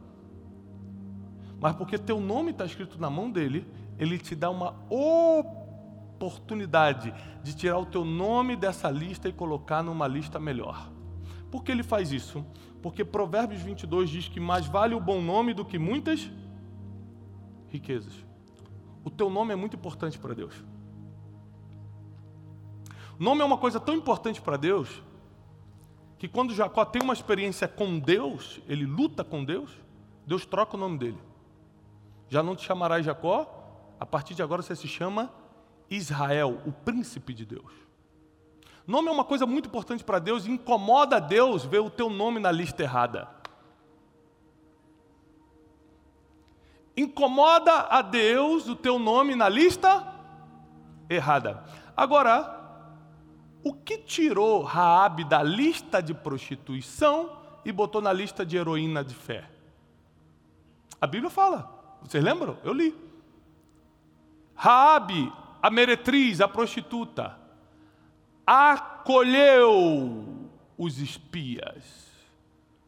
Mas 1.60 1.76
porque 1.76 1.98
teu 1.98 2.22
nome 2.22 2.52
está 2.52 2.66
escrito 2.66 3.00
na 3.00 3.10
mão 3.10 3.30
dele, 3.30 3.66
ele 3.98 4.18
te 4.18 4.36
dá 4.36 4.50
uma 4.50 4.76
oportunidade 4.90 7.14
de 7.44 7.56
tirar 7.56 7.78
o 7.78 7.86
teu 7.86 8.04
nome 8.06 8.56
dessa 8.56 8.90
lista 8.90 9.30
e 9.30 9.34
colocar 9.34 9.84
numa 9.84 10.08
lista 10.08 10.40
melhor. 10.40 10.90
Por 11.52 11.64
que 11.64 11.72
ele 11.72 11.84
faz 11.84 12.12
isso? 12.12 12.44
Porque 12.82 13.06
Provérbios 13.06 13.62
22 13.62 14.10
diz 14.10 14.28
que 14.28 14.40
mais 14.40 14.66
vale 14.66 14.96
o 14.96 15.00
bom 15.00 15.22
nome 15.22 15.54
do 15.54 15.64
que 15.64 15.78
muitas 15.78 16.32
riquezas. 17.70 18.26
O 19.04 19.10
teu 19.10 19.30
nome 19.30 19.54
é 19.54 19.56
muito 19.56 19.76
importante 19.76 20.18
para 20.18 20.34
Deus. 20.34 20.64
O 23.20 23.24
nome 23.24 23.42
é 23.42 23.46
uma 23.46 23.58
coisa 23.58 23.80
tão 23.80 23.96
importante 23.96 24.42
para 24.42 24.58
Deus 24.58 25.02
que 26.18 26.28
quando 26.28 26.54
Jacó 26.54 26.86
tem 26.86 27.02
uma 27.02 27.14
experiência 27.14 27.68
com 27.68 28.00
Deus, 28.00 28.62
ele 28.68 28.86
luta 28.86 29.24
com 29.24 29.44
Deus, 29.44 29.72
Deus 30.26 30.46
troca 30.46 30.78
o 30.78 30.80
nome 30.80 30.98
dele. 30.98 31.18
Já 32.30 32.42
não 32.42 32.56
te 32.56 32.66
chamarás 32.66 33.06
Jacó, 33.06 33.63
a 34.04 34.06
partir 34.06 34.36
de 34.36 34.44
agora 34.44 34.62
você 34.62 34.76
se 34.76 34.86
chama 34.86 35.32
Israel, 35.90 36.62
o 36.66 36.74
príncipe 36.74 37.34
de 37.34 37.46
Deus. 37.46 37.72
Nome 38.86 39.08
é 39.08 39.12
uma 39.14 39.24
coisa 39.24 39.46
muito 39.46 39.68
importante 39.68 40.04
para 40.04 40.20
Deus 40.20 40.46
e 40.46 40.52
incomoda 40.52 41.16
a 41.16 41.20
Deus 41.22 41.64
ver 41.64 41.80
o 41.80 41.90
teu 41.90 42.10
nome 42.10 42.38
na 42.38 42.52
lista 42.52 42.84
errada. 42.84 43.30
Incomoda 46.98 47.88
a 47.90 48.02
Deus 48.02 48.68
o 48.68 48.76
teu 48.76 49.00
nome 49.00 49.36
na 49.36 49.48
lista 49.48 50.14
errada. 51.10 51.64
Agora, 51.96 52.60
o 53.64 53.74
que 53.74 53.98
tirou 54.00 54.64
Raabe 54.64 55.24
da 55.24 55.42
lista 55.42 56.04
de 56.04 56.14
prostituição 56.14 57.38
e 57.64 57.72
botou 57.72 58.02
na 58.02 58.12
lista 58.12 58.46
de 58.46 58.58
heroína 58.58 59.02
de 59.02 59.16
fé? 59.16 59.50
A 61.00 61.08
Bíblia 61.08 61.30
fala. 61.30 61.98
Vocês 62.02 62.22
lembram? 62.22 62.58
Eu 62.66 62.74
li. 62.74 63.13
Raabe 64.64 65.30
a 65.62 65.70
meretriz, 65.70 66.40
a 66.40 66.48
prostituta, 66.48 67.38
acolheu 68.48 69.70
os 70.78 71.00
espias. 71.00 72.10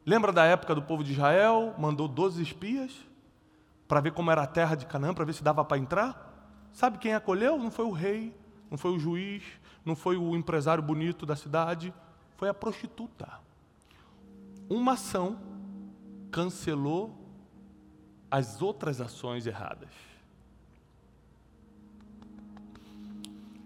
Lembra 0.06 0.32
da 0.32 0.46
época 0.46 0.74
do 0.74 0.82
povo 0.82 1.04
de 1.04 1.12
Israel? 1.12 1.76
Mandou 1.78 2.08
12 2.08 2.42
espias 2.42 2.94
para 3.90 4.00
ver 4.00 4.14
como 4.14 4.32
era 4.32 4.44
a 4.44 4.48
terra 4.48 4.76
de 4.76 4.86
Canaã, 4.86 5.14
para 5.14 5.26
ver 5.26 5.34
se 5.34 5.44
dava 5.44 5.66
para 5.66 5.78
entrar. 5.78 6.58
Sabe 6.72 6.98
quem 6.98 7.14
acolheu? 7.14 7.58
Não 7.58 7.70
foi 7.70 7.84
o 7.84 7.92
rei, 7.92 8.34
não 8.72 8.78
foi 8.78 8.92
o 8.92 9.00
juiz, 9.00 9.44
não 9.84 9.98
foi 9.98 10.16
o 10.16 10.34
empresário 10.34 10.82
bonito 10.82 11.26
da 11.26 11.36
cidade, 11.36 11.94
foi 12.38 12.48
a 12.48 12.54
prostituta. 12.54 13.28
Uma 14.70 14.94
ação 14.94 15.38
cancelou 16.32 17.22
as 18.32 18.62
outras 18.62 19.02
ações 19.02 19.46
erradas. 19.46 20.15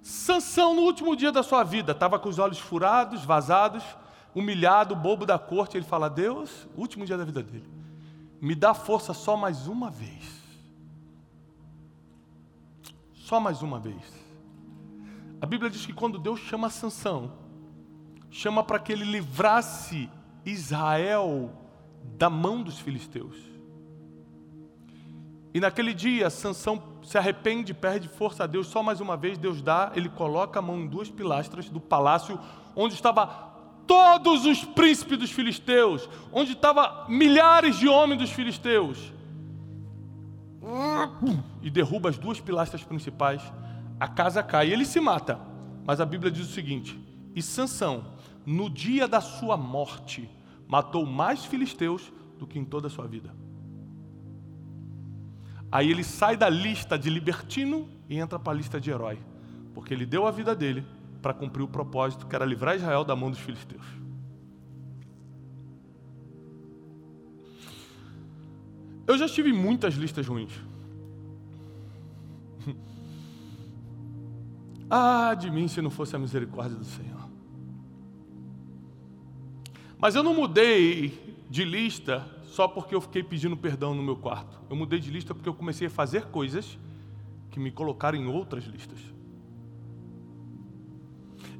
Sansão, 0.09 0.73
no 0.73 0.81
último 0.81 1.15
dia 1.15 1.31
da 1.31 1.43
sua 1.43 1.63
vida, 1.63 1.91
estava 1.91 2.17
com 2.17 2.27
os 2.27 2.39
olhos 2.39 2.57
furados, 2.57 3.23
vazados, 3.23 3.83
humilhado, 4.33 4.95
bobo 4.95 5.23
da 5.23 5.37
corte. 5.37 5.77
Ele 5.77 5.85
fala: 5.85 6.09
Deus, 6.09 6.67
último 6.75 7.05
dia 7.05 7.15
da 7.15 7.23
vida 7.23 7.43
dele, 7.43 7.69
me 8.41 8.55
dá 8.55 8.73
força 8.73 9.13
só 9.13 9.37
mais 9.37 9.67
uma 9.67 9.91
vez. 9.91 10.41
Só 13.13 13.39
mais 13.39 13.61
uma 13.61 13.79
vez. 13.79 14.01
A 15.39 15.45
Bíblia 15.45 15.69
diz 15.69 15.85
que 15.85 15.93
quando 15.93 16.17
Deus 16.17 16.39
chama 16.39 16.71
Sansão, 16.71 17.31
chama 18.31 18.63
para 18.63 18.79
que 18.79 18.91
ele 18.91 19.05
livrasse 19.05 20.09
Israel 20.43 21.53
da 22.17 22.31
mão 22.31 22.63
dos 22.63 22.79
filisteus. 22.79 23.37
E 25.53 25.59
naquele 25.59 25.93
dia, 25.93 26.31
Sansão 26.31 26.81
se 27.09 27.17
arrepende, 27.17 27.73
perde 27.73 28.07
força 28.07 28.43
a 28.43 28.45
Deus, 28.45 28.67
só 28.67 28.83
mais 28.83 29.01
uma 29.01 29.17
vez 29.17 29.35
Deus 29.35 29.63
dá, 29.63 29.91
ele 29.95 30.09
coloca 30.09 30.59
a 30.59 30.61
mão 30.61 30.79
em 30.79 30.85
duas 30.85 31.09
pilastras 31.09 31.67
do 31.67 31.79
palácio 31.79 32.39
onde 32.75 32.93
estava 32.93 33.25
todos 33.87 34.45
os 34.45 34.63
príncipes 34.63 35.17
dos 35.17 35.31
filisteus, 35.31 36.07
onde 36.31 36.51
estava 36.51 37.07
milhares 37.09 37.77
de 37.77 37.87
homens 37.87 38.19
dos 38.19 38.29
filisteus. 38.29 39.11
E 41.63 41.71
derruba 41.71 42.09
as 42.09 42.17
duas 42.19 42.39
pilastras 42.39 42.83
principais, 42.83 43.41
a 43.99 44.07
casa 44.07 44.43
cai 44.43 44.69
e 44.69 44.73
ele 44.73 44.85
se 44.85 44.99
mata. 44.99 45.39
Mas 45.87 45.99
a 45.99 46.05
Bíblia 46.05 46.31
diz 46.31 46.47
o 46.47 46.53
seguinte: 46.53 46.95
E 47.35 47.41
Sansão, 47.41 48.05
no 48.45 48.69
dia 48.69 49.07
da 49.07 49.19
sua 49.19 49.57
morte, 49.57 50.29
matou 50.67 51.07
mais 51.07 51.43
filisteus 51.43 52.13
do 52.37 52.45
que 52.45 52.59
em 52.59 52.63
toda 52.65 52.85
a 52.85 52.91
sua 52.91 53.07
vida. 53.07 53.33
Aí 55.71 55.89
ele 55.91 56.03
sai 56.03 56.35
da 56.35 56.49
lista 56.49 56.97
de 56.97 57.09
libertino 57.09 57.87
e 58.09 58.17
entra 58.17 58.39
para 58.39 58.53
a 58.53 58.55
lista 58.55 58.81
de 58.81 58.89
herói, 58.89 59.19
porque 59.73 59.93
ele 59.93 60.05
deu 60.05 60.25
a 60.25 60.31
vida 60.31 60.55
dele 60.55 60.85
para 61.21 61.33
cumprir 61.33 61.63
o 61.63 61.67
propósito 61.67 62.25
que 62.25 62.35
era 62.35 62.45
livrar 62.45 62.75
Israel 62.75 63.03
da 63.03 63.15
mão 63.15 63.29
dos 63.29 63.39
filisteus. 63.39 63.85
Eu 69.05 69.17
já 69.17 69.25
estive 69.25 69.49
em 69.49 69.53
muitas 69.53 69.95
listas 69.95 70.27
ruins. 70.27 70.53
ah, 74.89 75.33
de 75.33 75.49
mim 75.49 75.67
se 75.67 75.81
não 75.81 75.89
fosse 75.89 76.15
a 76.15 76.19
misericórdia 76.19 76.77
do 76.77 76.85
Senhor. 76.85 77.27
Mas 79.97 80.15
eu 80.15 80.23
não 80.23 80.33
mudei 80.33 81.37
de 81.49 81.65
lista 81.65 82.25
só 82.49 82.67
porque 82.67 82.95
eu 82.95 83.01
fiquei 83.01 83.23
pedindo 83.23 83.55
perdão 83.55 83.93
no 83.93 84.01
meu 84.01 84.15
quarto. 84.15 84.59
Eu 84.69 84.75
mudei 84.75 84.99
de 84.99 85.11
lista 85.11 85.33
porque 85.33 85.47
eu 85.47 85.53
comecei 85.53 85.87
a 85.87 85.89
fazer 85.89 86.25
coisas 86.25 86.79
que 87.51 87.59
me 87.59 87.71
colocaram 87.71 88.17
em 88.17 88.27
outras 88.27 88.63
listas. 88.65 88.99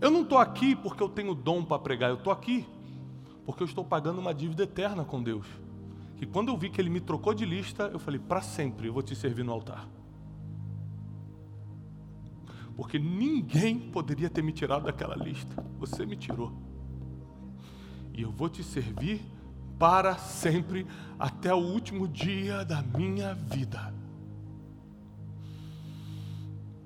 Eu 0.02 0.10
não 0.10 0.24
estou 0.24 0.38
aqui 0.38 0.76
porque 0.76 1.04
eu 1.04 1.10
tenho 1.10 1.36
dom 1.36 1.64
para 1.64 1.80
pregar, 1.80 2.10
eu 2.10 2.16
estou 2.16 2.34
aqui 2.34 2.66
porque 3.46 3.64
eu 3.64 3.68
estou 3.68 3.84
pagando 3.84 4.20
uma 4.20 4.34
dívida 4.34 4.64
eterna 4.64 5.06
com 5.06 5.22
Deus. 5.22 5.46
Que 6.18 6.26
quando 6.26 6.50
eu 6.50 6.58
vi 6.58 6.70
que 6.70 6.82
Ele 6.82 6.90
me 6.90 7.00
trocou 7.00 7.34
de 7.34 7.46
lista, 7.46 7.84
eu 7.94 8.00
falei: 8.00 8.20
para 8.20 8.42
sempre 8.42 8.88
eu 8.88 8.94
vou 8.94 9.04
te 9.04 9.16
servir 9.16 9.44
no 9.44 9.52
altar. 9.52 9.88
Porque 12.76 12.98
ninguém 12.98 13.78
poderia 13.78 14.30
ter 14.30 14.42
me 14.42 14.52
tirado 14.52 14.86
daquela 14.86 15.16
lista, 15.16 15.64
você 15.78 16.06
me 16.06 16.16
tirou. 16.16 16.52
E 18.14 18.22
eu 18.22 18.32
vou 18.32 18.50
te 18.50 18.64
servir 18.64 19.22
para 19.80 20.18
sempre, 20.18 20.86
até 21.18 21.54
o 21.54 21.58
último 21.58 22.06
dia 22.08 22.66
da 22.66 22.82
minha 22.82 23.34
vida. 23.34 23.94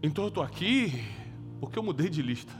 Então 0.02 0.26
eu 0.26 0.28
estou 0.28 0.44
aqui 0.44 1.04
porque 1.60 1.80
eu 1.80 1.84
mudei 1.84 2.08
de 2.08 2.22
lista. 2.22 2.54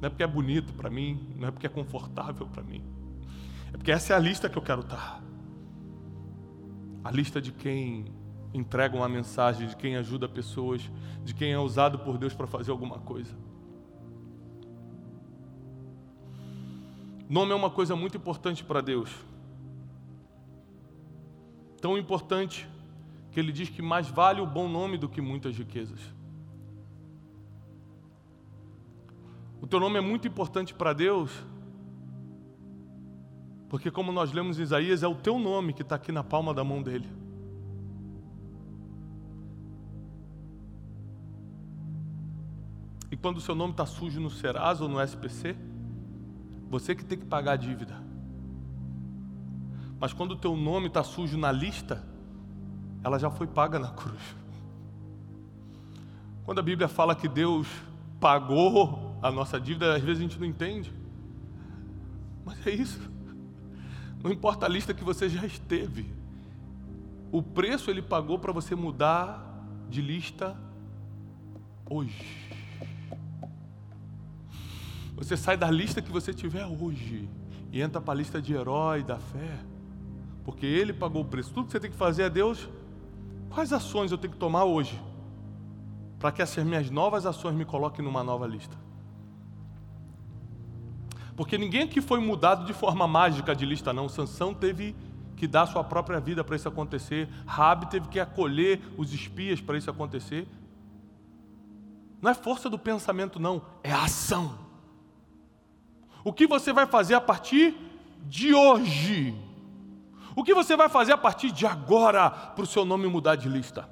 Não 0.00 0.08
é 0.08 0.10
porque 0.10 0.22
é 0.22 0.26
bonito 0.26 0.72
para 0.74 0.90
mim, 0.90 1.34
não 1.36 1.48
é 1.48 1.50
porque 1.50 1.66
é 1.66 1.70
confortável 1.70 2.46
para 2.46 2.62
mim. 2.62 2.84
É 3.72 3.76
porque 3.76 3.90
essa 3.90 4.12
é 4.12 4.16
a 4.16 4.18
lista 4.18 4.50
que 4.50 4.58
eu 4.58 4.62
quero 4.62 4.82
estar. 4.82 5.22
A 7.02 7.10
lista 7.10 7.40
de 7.40 7.52
quem 7.52 8.04
entrega 8.52 8.96
uma 8.96 9.08
mensagem, 9.08 9.66
de 9.66 9.76
quem 9.76 9.96
ajuda 9.96 10.28
pessoas, 10.28 10.90
de 11.24 11.34
quem 11.34 11.52
é 11.52 11.58
usado 11.58 12.00
por 12.00 12.18
Deus 12.18 12.34
para 12.34 12.46
fazer 12.46 12.70
alguma 12.70 12.98
coisa. 12.98 13.34
Nome 17.32 17.50
é 17.50 17.54
uma 17.54 17.70
coisa 17.70 17.96
muito 17.96 18.18
importante 18.18 18.62
para 18.62 18.82
Deus. 18.82 19.10
Tão 21.80 21.96
importante 21.96 22.68
que 23.30 23.40
ele 23.40 23.50
diz 23.50 23.70
que 23.70 23.80
mais 23.80 24.06
vale 24.06 24.42
o 24.42 24.46
bom 24.46 24.68
nome 24.68 24.98
do 24.98 25.08
que 25.08 25.22
muitas 25.22 25.56
riquezas. 25.56 25.98
O 29.62 29.66
teu 29.66 29.80
nome 29.80 29.96
é 29.96 30.02
muito 30.02 30.28
importante 30.28 30.74
para 30.74 30.92
Deus, 30.92 31.30
porque, 33.70 33.90
como 33.90 34.12
nós 34.12 34.30
lemos 34.30 34.58
em 34.58 34.62
Isaías, 34.64 35.02
é 35.02 35.08
o 35.08 35.14
teu 35.14 35.38
nome 35.38 35.72
que 35.72 35.80
está 35.80 35.94
aqui 35.94 36.12
na 36.12 36.22
palma 36.22 36.52
da 36.52 36.62
mão 36.62 36.82
dele. 36.82 37.08
E 43.10 43.16
quando 43.16 43.38
o 43.38 43.40
seu 43.40 43.54
nome 43.54 43.72
está 43.72 43.86
sujo 43.86 44.20
no 44.20 44.28
Serasa 44.28 44.82
ou 44.84 44.90
no 44.90 45.00
SPC, 45.00 45.71
você 46.72 46.94
que 46.94 47.04
tem 47.04 47.18
que 47.18 47.26
pagar 47.26 47.52
a 47.52 47.56
dívida. 47.56 48.02
Mas 50.00 50.14
quando 50.14 50.30
o 50.30 50.36
teu 50.36 50.56
nome 50.56 50.86
está 50.86 51.02
sujo 51.02 51.36
na 51.36 51.52
lista, 51.52 52.02
ela 53.04 53.18
já 53.18 53.30
foi 53.30 53.46
paga 53.46 53.78
na 53.78 53.90
cruz. 53.92 54.22
Quando 56.46 56.60
a 56.60 56.62
Bíblia 56.62 56.88
fala 56.88 57.14
que 57.14 57.28
Deus 57.28 57.68
pagou 58.18 59.18
a 59.20 59.30
nossa 59.30 59.60
dívida, 59.60 59.96
às 59.96 60.02
vezes 60.02 60.20
a 60.20 60.22
gente 60.22 60.40
não 60.40 60.46
entende. 60.46 60.90
Mas 62.42 62.66
é 62.66 62.70
isso. 62.70 63.10
Não 64.24 64.32
importa 64.32 64.64
a 64.64 64.68
lista 64.68 64.94
que 64.94 65.04
você 65.04 65.28
já 65.28 65.44
esteve. 65.44 66.10
O 67.30 67.42
preço 67.42 67.90
ele 67.90 68.00
pagou 68.00 68.38
para 68.38 68.50
você 68.50 68.74
mudar 68.74 69.62
de 69.90 70.00
lista 70.00 70.56
hoje. 71.84 72.51
Você 75.22 75.36
sai 75.36 75.56
da 75.56 75.70
lista 75.70 76.02
que 76.02 76.10
você 76.10 76.34
tiver 76.34 76.66
hoje 76.66 77.30
e 77.70 77.80
entra 77.80 78.00
para 78.00 78.12
a 78.12 78.16
lista 78.16 78.42
de 78.42 78.54
herói 78.54 79.04
da 79.04 79.18
fé, 79.18 79.60
porque 80.44 80.66
ele 80.66 80.92
pagou 80.92 81.22
o 81.22 81.24
preço. 81.24 81.52
Tudo 81.52 81.66
que 81.66 81.72
você 81.72 81.78
tem 81.78 81.92
que 81.92 81.96
fazer 81.96 82.24
é 82.24 82.30
Deus. 82.30 82.68
Quais 83.48 83.72
ações 83.72 84.10
eu 84.10 84.18
tenho 84.18 84.32
que 84.32 84.38
tomar 84.38 84.64
hoje 84.64 85.00
para 86.18 86.32
que 86.32 86.42
essas 86.42 86.64
minhas 86.64 86.90
novas 86.90 87.24
ações 87.24 87.54
me 87.54 87.64
coloquem 87.64 88.04
numa 88.04 88.24
nova 88.24 88.48
lista? 88.48 88.76
Porque 91.36 91.56
ninguém 91.56 91.82
aqui 91.82 92.00
foi 92.00 92.18
mudado 92.18 92.66
de 92.66 92.72
forma 92.72 93.06
mágica 93.06 93.54
de 93.54 93.64
lista, 93.64 93.92
não. 93.92 94.08
Sansão 94.08 94.52
teve 94.52 94.96
que 95.36 95.46
dar 95.46 95.66
sua 95.66 95.84
própria 95.84 96.18
vida 96.18 96.42
para 96.42 96.56
isso 96.56 96.68
acontecer. 96.68 97.28
Rabi 97.46 97.86
teve 97.86 98.08
que 98.08 98.18
acolher 98.18 98.80
os 98.98 99.14
espias 99.14 99.60
para 99.60 99.78
isso 99.78 99.88
acontecer. 99.88 100.48
Não 102.20 102.28
é 102.28 102.34
força 102.34 102.68
do 102.68 102.78
pensamento, 102.78 103.38
não, 103.38 103.62
é 103.84 103.92
ação. 103.92 104.61
O 106.24 106.32
que 106.32 106.46
você 106.46 106.72
vai 106.72 106.86
fazer 106.86 107.14
a 107.14 107.20
partir 107.20 107.74
de 108.26 108.54
hoje? 108.54 109.34
O 110.34 110.42
que 110.42 110.54
você 110.54 110.76
vai 110.76 110.88
fazer 110.88 111.12
a 111.12 111.18
partir 111.18 111.50
de 111.50 111.66
agora 111.66 112.30
para 112.30 112.62
o 112.62 112.66
seu 112.66 112.84
nome 112.84 113.06
mudar 113.06 113.36
de 113.36 113.48
lista? 113.48 113.88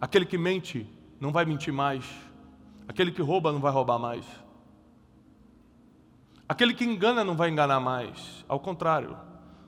Aquele 0.00 0.26
que 0.26 0.38
mente 0.38 0.86
não 1.18 1.32
vai 1.32 1.44
mentir 1.44 1.72
mais. 1.72 2.04
Aquele 2.86 3.10
que 3.10 3.22
rouba 3.22 3.50
não 3.52 3.60
vai 3.60 3.72
roubar 3.72 3.98
mais. 3.98 4.24
Aquele 6.48 6.74
que 6.74 6.84
engana 6.84 7.24
não 7.24 7.34
vai 7.34 7.48
enganar 7.48 7.80
mais. 7.80 8.44
Ao 8.46 8.60
contrário, 8.60 9.16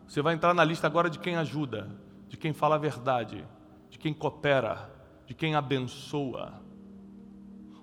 você 0.07 0.21
vai 0.21 0.35
entrar 0.35 0.53
na 0.53 0.63
lista 0.63 0.87
agora 0.87 1.09
de 1.09 1.19
quem 1.19 1.37
ajuda, 1.37 1.89
de 2.29 2.37
quem 2.37 2.53
fala 2.53 2.75
a 2.75 2.79
verdade, 2.79 3.45
de 3.89 3.99
quem 3.99 4.13
coopera, 4.13 4.91
de 5.27 5.35
quem 5.35 5.55
abençoa. 5.55 6.63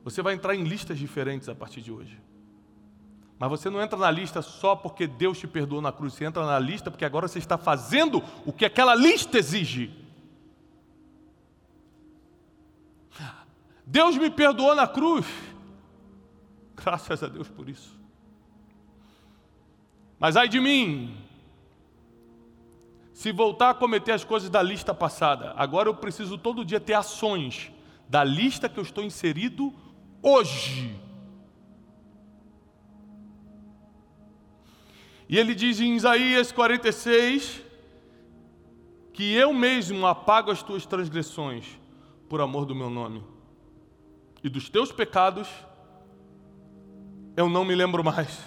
Você 0.04 0.22
vai 0.22 0.36
entrar 0.36 0.54
em 0.54 0.64
listas 0.64 0.98
diferentes 0.98 1.50
a 1.50 1.56
partir 1.56 1.82
de 1.82 1.92
hoje. 1.92 2.22
Mas 3.40 3.50
você 3.50 3.70
não 3.70 3.82
entra 3.82 3.98
na 3.98 4.10
lista 4.10 4.42
só 4.42 4.76
porque 4.76 5.08
Deus 5.08 5.38
te 5.38 5.48
perdoou 5.48 5.82
na 5.82 5.92
cruz, 5.92 6.14
você 6.14 6.26
entra 6.26 6.46
na 6.46 6.60
lista 6.60 6.90
porque 6.90 7.06
agora 7.06 7.28
você 7.28 7.40
está 7.40 7.58
fazendo 7.58 8.24
o 8.46 8.54
que 8.54 8.66
aquela 8.66 8.96
lista 8.96 9.38
exige. 9.38 9.92
Deus 13.86 14.18
me 14.18 14.30
perdoou 14.30 14.76
na 14.76 14.88
cruz. 14.88 15.26
Graças 16.76 17.22
a 17.22 17.28
Deus 17.28 17.50
por 17.50 17.70
isso. 17.70 18.00
Mas 20.20 20.38
ai 20.38 20.48
de 20.48 20.60
mim, 20.60 21.18
se 23.14 23.32
voltar 23.32 23.72
a 23.72 23.74
cometer 23.74 24.14
as 24.14 24.24
coisas 24.24 24.50
da 24.50 24.62
lista 24.64 24.94
passada, 24.94 25.54
agora 25.58 25.90
eu 25.90 25.96
preciso 25.96 26.38
todo 26.38 26.66
dia 26.66 26.80
ter 26.80 26.94
ações 26.94 27.72
da 28.08 28.24
lista 28.24 28.70
que 28.70 28.80
eu 28.80 28.84
estou 28.84 29.04
inserido 29.04 29.74
hoje. 30.22 30.96
E 35.28 35.38
ele 35.38 35.56
diz 35.56 35.80
em 35.80 35.96
Isaías 35.96 36.52
46 36.52 37.62
que 39.14 39.34
eu 39.34 39.54
mesmo 39.54 40.06
apago 40.08 40.52
as 40.52 40.64
tuas 40.64 40.86
transgressões 40.86 41.80
por 42.28 42.42
amor 42.42 42.66
do 42.66 42.74
meu 42.74 42.90
nome, 42.90 43.24
e 44.44 44.50
dos 44.50 44.70
teus 44.70 44.92
pecados 44.92 45.48
eu 47.38 47.48
não 47.48 47.64
me 47.64 47.76
lembro 47.76 48.04
mais. 48.04 48.40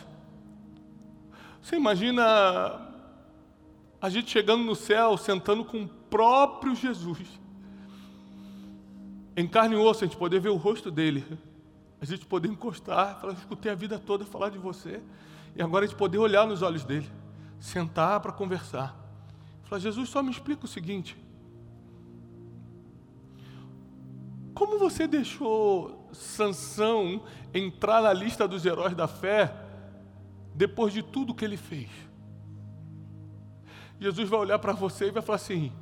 Você 1.62 1.76
imagina 1.76 2.86
a 4.00 4.08
gente 4.08 4.30
chegando 4.30 4.62
no 4.62 4.74
céu, 4.74 5.16
sentando 5.16 5.64
com 5.64 5.82
o 5.82 5.88
próprio 5.88 6.74
Jesus. 6.74 7.26
Em 9.36 9.46
carne 9.46 9.74
e 9.74 9.78
osso, 9.78 10.04
a 10.04 10.06
gente 10.06 10.16
poder 10.16 10.40
ver 10.40 10.50
o 10.50 10.56
rosto 10.56 10.90
dele. 10.90 11.24
A 12.00 12.04
gente 12.04 12.24
poder 12.24 12.48
encostar, 12.48 13.20
falar, 13.20 13.32
escutei 13.32 13.72
a 13.72 13.74
vida 13.74 13.98
toda 13.98 14.24
falar 14.24 14.50
de 14.50 14.58
você. 14.58 15.00
E 15.56 15.62
agora 15.62 15.84
a 15.84 15.88
gente 15.88 15.96
poder 15.96 16.18
olhar 16.18 16.46
nos 16.46 16.62
olhos 16.62 16.84
dele. 16.84 17.10
Sentar 17.58 18.20
para 18.20 18.32
conversar. 18.32 18.94
Falar, 19.64 19.80
Jesus, 19.80 20.08
só 20.08 20.22
me 20.22 20.30
explica 20.30 20.64
o 20.64 20.68
seguinte. 20.68 21.16
Como 24.54 24.78
você 24.78 25.06
deixou 25.06 26.08
Sansão 26.12 27.22
entrar 27.52 28.02
na 28.02 28.12
lista 28.12 28.46
dos 28.46 28.64
heróis 28.64 28.94
da 28.94 29.06
fé 29.06 29.54
depois 30.54 30.92
de 30.92 31.02
tudo 31.02 31.34
que 31.34 31.44
ele 31.44 31.56
fez. 31.56 31.90
Jesus 34.00 34.28
vai 34.28 34.40
olhar 34.40 34.58
para 34.58 34.72
você 34.72 35.08
e 35.08 35.10
vai 35.10 35.22
falar 35.22 35.36
assim: 35.36 35.72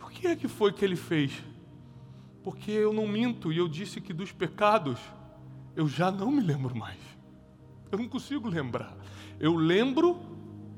o 0.00 0.08
que 0.08 0.26
é 0.26 0.36
que 0.36 0.48
foi 0.48 0.72
que 0.72 0.84
ele 0.84 0.96
fez? 0.96 1.42
Porque 2.42 2.70
eu 2.70 2.92
não 2.92 3.06
minto 3.06 3.52
e 3.52 3.58
eu 3.58 3.68
disse 3.68 4.00
que 4.00 4.12
dos 4.12 4.32
pecados 4.32 4.98
eu 5.76 5.86
já 5.86 6.10
não 6.10 6.30
me 6.30 6.40
lembro 6.40 6.76
mais. 6.76 6.98
Eu 7.92 7.98
não 7.98 8.08
consigo 8.08 8.48
lembrar. 8.48 8.96
Eu 9.38 9.54
lembro 9.54 10.18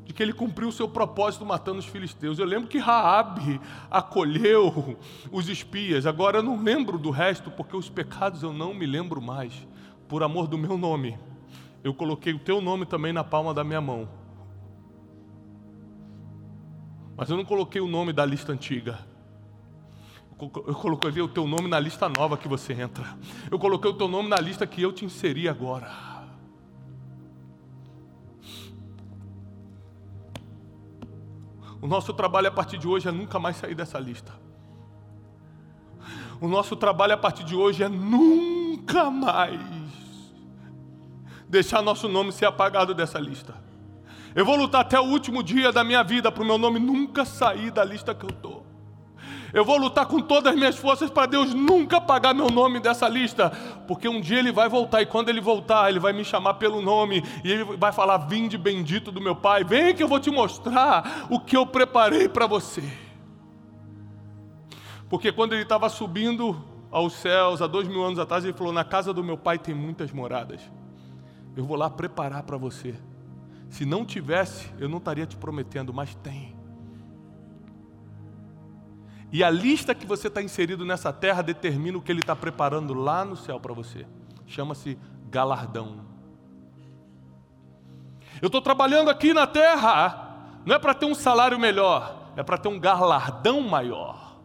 de 0.05 0.13
que 0.13 0.21
ele 0.21 0.33
cumpriu 0.33 0.69
o 0.69 0.73
seu 0.73 0.89
propósito 0.89 1.47
matando 1.47 1.79
os 1.79 1.87
filisteus. 1.87 2.41
Eu 2.41 2.45
lembro 2.45 2.69
que 2.69 2.77
Raabe 2.77 3.61
acolheu 3.89 4.99
os 5.31 5.49
espias. 5.49 6.07
Agora 6.07 6.39
eu 6.39 6.43
não 6.43 6.61
lembro 6.61 6.99
do 6.99 7.11
resto 7.11 7.53
porque 7.53 7.77
os 7.77 7.89
pecados 7.89 8.43
eu 8.43 8.53
não 8.53 8.75
me 8.75 8.85
lembro 8.85 9.23
mais. 9.23 9.67
Por 10.09 10.25
amor 10.25 10.49
do 10.49 10.59
meu 10.59 10.77
nome 10.77 11.17
eu 11.85 11.95
coloquei 11.95 12.33
o 12.33 12.39
teu 12.39 12.61
nome 12.61 12.85
também 12.85 13.13
na 13.13 13.23
palma 13.23 13.55
da 13.55 13.63
minha 13.63 13.81
mão. 13.81 14.09
Mas 17.17 17.31
eu 17.31 17.37
não 17.37 17.45
coloquei 17.45 17.81
o 17.81 17.87
nome 17.87 18.13
da 18.13 18.27
lista 18.27 18.53
antiga. 18.53 18.99
Eu 20.41 20.75
coloquei 20.75 21.23
o 21.23 21.29
teu 21.29 21.47
nome 21.47 21.69
na 21.69 21.79
lista 21.79 22.09
nova 22.09 22.37
que 22.37 22.49
você 22.49 22.73
entra. 22.73 23.17
Eu 23.49 23.59
coloquei 23.59 23.89
o 23.89 23.95
teu 23.95 24.09
nome 24.09 24.29
na 24.29 24.41
lista 24.41 24.67
que 24.67 24.83
eu 24.83 24.93
te 24.93 25.05
inseri 25.05 25.49
agora. 25.49 26.14
O 31.85 31.87
nosso 31.87 32.15
trabalho 32.15 32.49
a 32.49 32.51
partir 32.51 32.79
de 32.79 32.89
hoje 32.89 33.09
é 33.09 33.13
nunca 33.13 33.39
mais 33.39 33.59
sair 33.59 33.75
dessa 33.75 33.99
lista. 33.99 34.33
O 36.41 36.49
nosso 36.49 36.75
trabalho 36.75 37.13
a 37.13 37.17
partir 37.19 37.45
de 37.45 37.55
hoje 37.55 37.83
é 37.83 37.91
nunca 37.91 39.11
mais 39.11 39.61
deixar 41.47 41.83
nosso 41.83 42.09
nome 42.09 42.33
ser 42.33 42.47
apagado 42.47 42.95
dessa 42.95 43.19
lista. 43.19 43.55
Eu 44.35 44.47
vou 44.47 44.57
lutar 44.57 44.81
até 44.81 44.99
o 44.99 45.05
último 45.05 45.43
dia 45.43 45.71
da 45.71 45.85
minha 45.85 46.03
vida 46.03 46.33
para 46.33 46.43
o 46.43 46.47
meu 46.47 46.57
nome 46.57 46.81
nunca 46.81 47.23
sair 47.27 47.71
da 47.71 47.85
lista 47.85 48.15
que 48.15 48.25
eu 48.25 48.31
estou. 48.31 48.64
Eu 49.55 49.65
vou 49.65 49.79
lutar 49.79 50.05
com 50.07 50.21
todas 50.21 50.53
as 50.53 50.59
minhas 50.59 50.77
forças 50.77 51.09
para 51.09 51.27
Deus 51.27 51.55
nunca 51.55 51.99
apagar 51.99 52.35
meu 52.35 52.49
nome 52.49 52.81
dessa 52.81 53.09
lista, 53.09 53.51
porque 53.87 54.09
um 54.09 54.21
dia 54.21 54.41
Ele 54.41 54.51
vai 54.51 54.69
voltar 54.69 55.01
e 55.01 55.07
quando 55.07 55.29
Ele 55.29 55.41
voltar, 55.41 55.89
Ele 55.89 56.01
vai 56.01 56.13
me 56.13 56.25
chamar 56.25 56.55
pelo 56.55 56.83
nome 56.83 57.23
e 57.45 57.53
Ele 57.53 57.65
vai 57.77 57.93
falar: 57.93 58.19
Vinde 58.19 58.59
bendito 58.59 59.13
do 59.13 59.21
meu 59.21 59.37
Pai, 59.37 59.63
vem 59.63 59.95
que 59.95 60.03
eu 60.03 60.09
vou 60.09 60.19
te 60.19 60.31
mostrar 60.31 61.27
o 61.31 61.39
que 61.39 61.57
eu 61.57 61.65
preparei 61.65 62.29
para 62.29 62.47
você. 62.47 62.83
Porque 65.09 65.31
quando 65.31 65.53
Ele 65.53 65.63
estava 65.63 65.89
subindo 65.89 66.63
aos 66.91 67.13
céus, 67.13 67.63
há 67.63 67.69
dois 67.69 67.87
mil 67.87 68.03
anos 68.03 68.19
atrás, 68.19 68.45
Ele 68.45 68.53
falou: 68.53 68.73
Na 68.73 68.85
casa 68.85 69.15
do 69.15 69.23
meu 69.23 69.39
Pai 69.39 69.57
tem 69.57 69.75
muitas 69.75 70.11
moradas 70.11 70.61
eu 71.57 71.65
vou 71.65 71.77
lá 71.77 71.89
preparar 71.89 72.43
para 72.43 72.57
você. 72.57 72.95
Se 73.69 73.85
não 73.85 74.05
tivesse, 74.05 74.73
eu 74.79 74.89
não 74.89 74.99
estaria 74.99 75.27
te 75.27 75.37
prometendo, 75.37 75.93
mas 75.93 76.15
tem. 76.17 76.54
E 79.35 79.43
a 79.43 79.51
lista 79.51 79.97
que 79.97 80.07
você 80.07 80.29
está 80.29 80.41
inserido 80.41 80.85
nessa 80.85 81.13
terra 81.13 81.43
determina 81.43 81.99
o 81.99 82.01
que 82.01 82.13
Ele 82.13 82.21
está 82.21 82.37
preparando 82.37 82.95
lá 82.95 83.25
no 83.25 83.37
céu 83.37 83.59
para 83.59 83.75
você. 83.75 84.07
Chama-se 84.47 84.97
galardão. 85.29 86.05
Eu 88.41 88.47
estou 88.47 88.63
trabalhando 88.63 89.11
aqui 89.11 89.35
na 89.35 89.45
terra, 89.45 90.61
não 90.65 90.77
é 90.77 90.79
para 90.79 90.95
ter 90.95 91.07
um 91.07 91.17
salário 91.17 91.59
melhor, 91.59 92.31
é 92.37 92.45
para 92.45 92.57
ter 92.57 92.69
um 92.69 92.79
galardão 92.79 93.61
maior. 93.61 94.37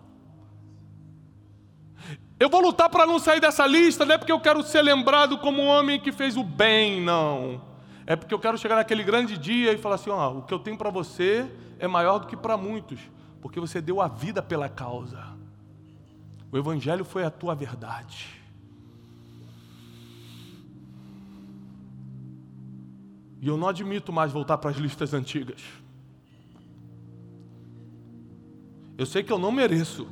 Eu 2.39 2.49
vou 2.49 2.59
lutar 2.59 2.89
para 2.89 3.05
não 3.05 3.19
sair 3.19 3.39
dessa 3.39 3.67
lista, 3.67 4.03
não 4.05 4.15
é 4.15 4.17
porque 4.17 4.31
eu 4.31 4.39
quero 4.39 4.63
ser 4.63 4.81
lembrado 4.81 5.37
como 5.37 5.61
um 5.61 5.67
homem 5.67 5.99
que 5.99 6.11
fez 6.11 6.35
o 6.35 6.43
bem, 6.43 6.99
não. 6.99 7.61
É 8.07 8.15
porque 8.15 8.33
eu 8.33 8.39
quero 8.39 8.57
chegar 8.57 8.77
naquele 8.77 9.03
grande 9.03 9.37
dia 9.37 9.71
e 9.71 9.77
falar 9.77 9.95
assim: 9.95 10.09
ó, 10.09 10.31
o 10.31 10.41
que 10.41 10.53
eu 10.53 10.57
tenho 10.57 10.79
para 10.79 10.89
você 10.89 11.47
é 11.77 11.87
maior 11.87 12.17
do 12.17 12.25
que 12.25 12.35
para 12.35 12.57
muitos, 12.57 12.99
porque 13.41 13.59
você 13.59 13.81
deu 13.81 14.01
a 14.01 14.07
vida 14.07 14.41
pela 14.41 14.67
causa. 14.69 15.23
O 16.51 16.57
Evangelho 16.57 17.05
foi 17.05 17.23
a 17.23 17.29
tua 17.29 17.55
verdade. 17.55 18.39
E 23.41 23.47
eu 23.47 23.57
não 23.57 23.67
admito 23.67 24.11
mais 24.11 24.31
voltar 24.31 24.57
para 24.57 24.71
as 24.71 24.77
listas 24.77 25.13
antigas. 25.13 25.61
Eu 28.97 29.05
sei 29.05 29.23
que 29.23 29.31
eu 29.31 29.39
não 29.39 29.51
mereço. 29.51 30.07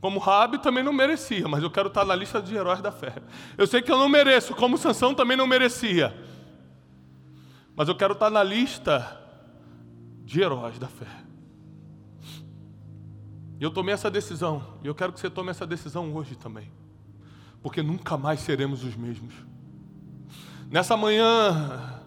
Como 0.00 0.20
Rabi 0.20 0.58
também 0.58 0.84
não 0.84 0.92
merecia, 0.92 1.48
mas 1.48 1.62
eu 1.62 1.70
quero 1.70 1.88
estar 1.88 2.04
na 2.04 2.14
lista 2.14 2.40
de 2.40 2.54
heróis 2.54 2.80
da 2.80 2.92
fé. 2.92 3.14
Eu 3.56 3.66
sei 3.66 3.82
que 3.82 3.90
eu 3.90 3.96
não 3.96 4.08
mereço, 4.08 4.54
como 4.54 4.78
Sansão 4.78 5.14
também 5.14 5.36
não 5.36 5.46
merecia. 5.46 6.14
Mas 7.74 7.88
eu 7.88 7.96
quero 7.96 8.12
estar 8.12 8.30
na 8.30 8.44
lista 8.44 9.23
de 10.24 10.40
heróis 10.40 10.78
da 10.78 10.88
fé. 10.88 11.06
Eu 13.60 13.70
tomei 13.70 13.94
essa 13.94 14.10
decisão, 14.10 14.62
e 14.82 14.86
eu 14.86 14.94
quero 14.94 15.12
que 15.12 15.20
você 15.20 15.30
tome 15.30 15.50
essa 15.50 15.66
decisão 15.66 16.12
hoje 16.14 16.34
também. 16.34 16.70
Porque 17.62 17.82
nunca 17.82 18.16
mais 18.16 18.40
seremos 18.40 18.82
os 18.84 18.96
mesmos. 18.96 19.34
Nessa 20.70 20.96
manhã, 20.96 22.00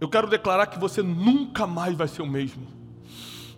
eu 0.00 0.08
quero 0.08 0.28
declarar 0.28 0.66
que 0.66 0.78
você 0.78 1.02
nunca 1.02 1.66
mais 1.66 1.94
vai 1.94 2.08
ser 2.08 2.22
o 2.22 2.26
mesmo. 2.26 2.66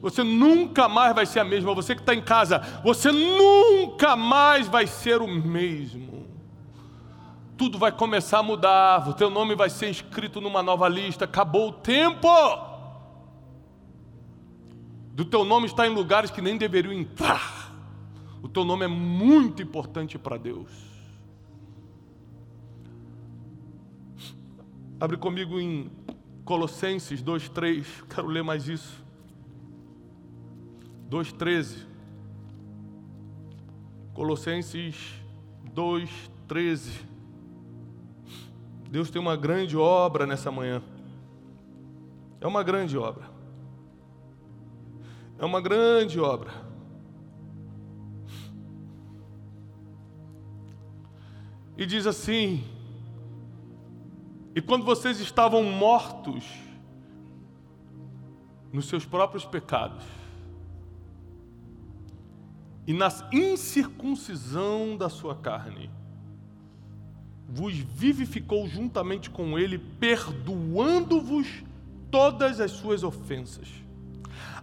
Você 0.00 0.22
nunca 0.22 0.88
mais 0.88 1.14
vai 1.14 1.26
ser 1.26 1.40
a 1.40 1.44
mesma. 1.44 1.74
Você 1.74 1.94
que 1.94 2.00
está 2.00 2.14
em 2.14 2.22
casa, 2.22 2.60
você 2.82 3.12
nunca 3.12 4.16
mais 4.16 4.68
vai 4.68 4.86
ser 4.86 5.20
o 5.20 5.28
mesmo. 5.28 6.26
Tudo 7.56 7.78
vai 7.78 7.92
começar 7.92 8.38
a 8.38 8.42
mudar. 8.42 9.08
O 9.08 9.14
teu 9.14 9.28
nome 9.28 9.54
vai 9.54 9.68
ser 9.68 9.90
inscrito 9.90 10.40
numa 10.40 10.62
nova 10.62 10.88
lista. 10.88 11.26
Acabou 11.26 11.68
o 11.68 11.72
tempo. 11.72 12.28
Do 15.20 15.26
teu 15.26 15.44
nome 15.44 15.66
estar 15.66 15.86
em 15.86 15.92
lugares 15.92 16.30
que 16.30 16.40
nem 16.40 16.56
deveriam 16.56 16.94
entrar. 16.94 17.70
O 18.42 18.48
teu 18.48 18.64
nome 18.64 18.86
é 18.86 18.88
muito 18.88 19.62
importante 19.62 20.18
para 20.18 20.38
Deus. 20.38 20.70
Abre 24.98 25.18
comigo 25.18 25.60
em 25.60 25.90
Colossenses 26.42 27.22
2:3. 27.22 28.02
Quero 28.08 28.28
ler 28.28 28.42
mais 28.42 28.66
isso. 28.66 29.04
2,13. 31.10 31.86
Colossenses 34.14 35.20
2,13. 35.74 36.92
Deus 38.90 39.10
tem 39.10 39.20
uma 39.20 39.36
grande 39.36 39.76
obra 39.76 40.26
nessa 40.26 40.50
manhã. 40.50 40.82
É 42.40 42.46
uma 42.46 42.62
grande 42.62 42.96
obra. 42.96 43.29
É 45.40 45.44
uma 45.46 45.60
grande 45.62 46.20
obra. 46.20 46.52
E 51.78 51.86
diz 51.86 52.06
assim: 52.06 52.62
E 54.54 54.60
quando 54.60 54.84
vocês 54.84 55.18
estavam 55.18 55.64
mortos 55.64 56.44
nos 58.70 58.84
seus 58.84 59.06
próprios 59.06 59.46
pecados, 59.46 60.04
e 62.86 62.92
na 62.92 63.08
incircuncisão 63.32 64.94
da 64.94 65.08
sua 65.08 65.34
carne, 65.34 65.90
vos 67.48 67.74
vivificou 67.74 68.68
juntamente 68.68 69.30
com 69.30 69.58
ele, 69.58 69.78
perdoando-vos 69.78 71.64
todas 72.10 72.60
as 72.60 72.72
suas 72.72 73.02
ofensas. 73.02 73.89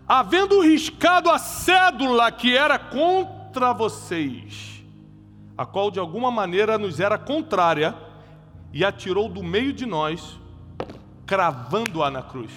Havendo 0.07 0.61
riscado 0.61 1.29
a 1.29 1.37
cédula 1.37 2.31
que 2.31 2.55
era 2.55 2.79
contra 2.79 3.73
vocês, 3.73 4.83
a 5.57 5.65
qual 5.65 5.91
de 5.91 5.99
alguma 5.99 6.31
maneira 6.31 6.77
nos 6.77 6.99
era 6.99 7.17
contrária, 7.17 7.95
e 8.71 8.85
atirou 8.85 9.27
do 9.27 9.43
meio 9.43 9.73
de 9.73 9.85
nós, 9.85 10.39
cravando-a 11.25 12.09
na 12.09 12.21
cruz. 12.21 12.51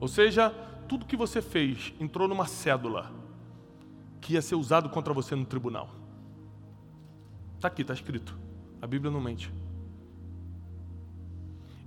Ou 0.00 0.08
seja, 0.08 0.50
tudo 0.88 1.06
que 1.06 1.16
você 1.16 1.40
fez 1.40 1.92
entrou 2.00 2.28
numa 2.28 2.46
cédula 2.46 3.10
que 4.20 4.34
ia 4.34 4.42
ser 4.42 4.54
usado 4.56 4.88
contra 4.88 5.14
você 5.14 5.34
no 5.34 5.44
tribunal. 5.44 5.90
Está 7.56 7.68
aqui, 7.68 7.82
está 7.82 7.94
escrito. 7.94 8.36
A 8.80 8.86
Bíblia 8.86 9.10
não 9.10 9.20
mente. 9.20 9.52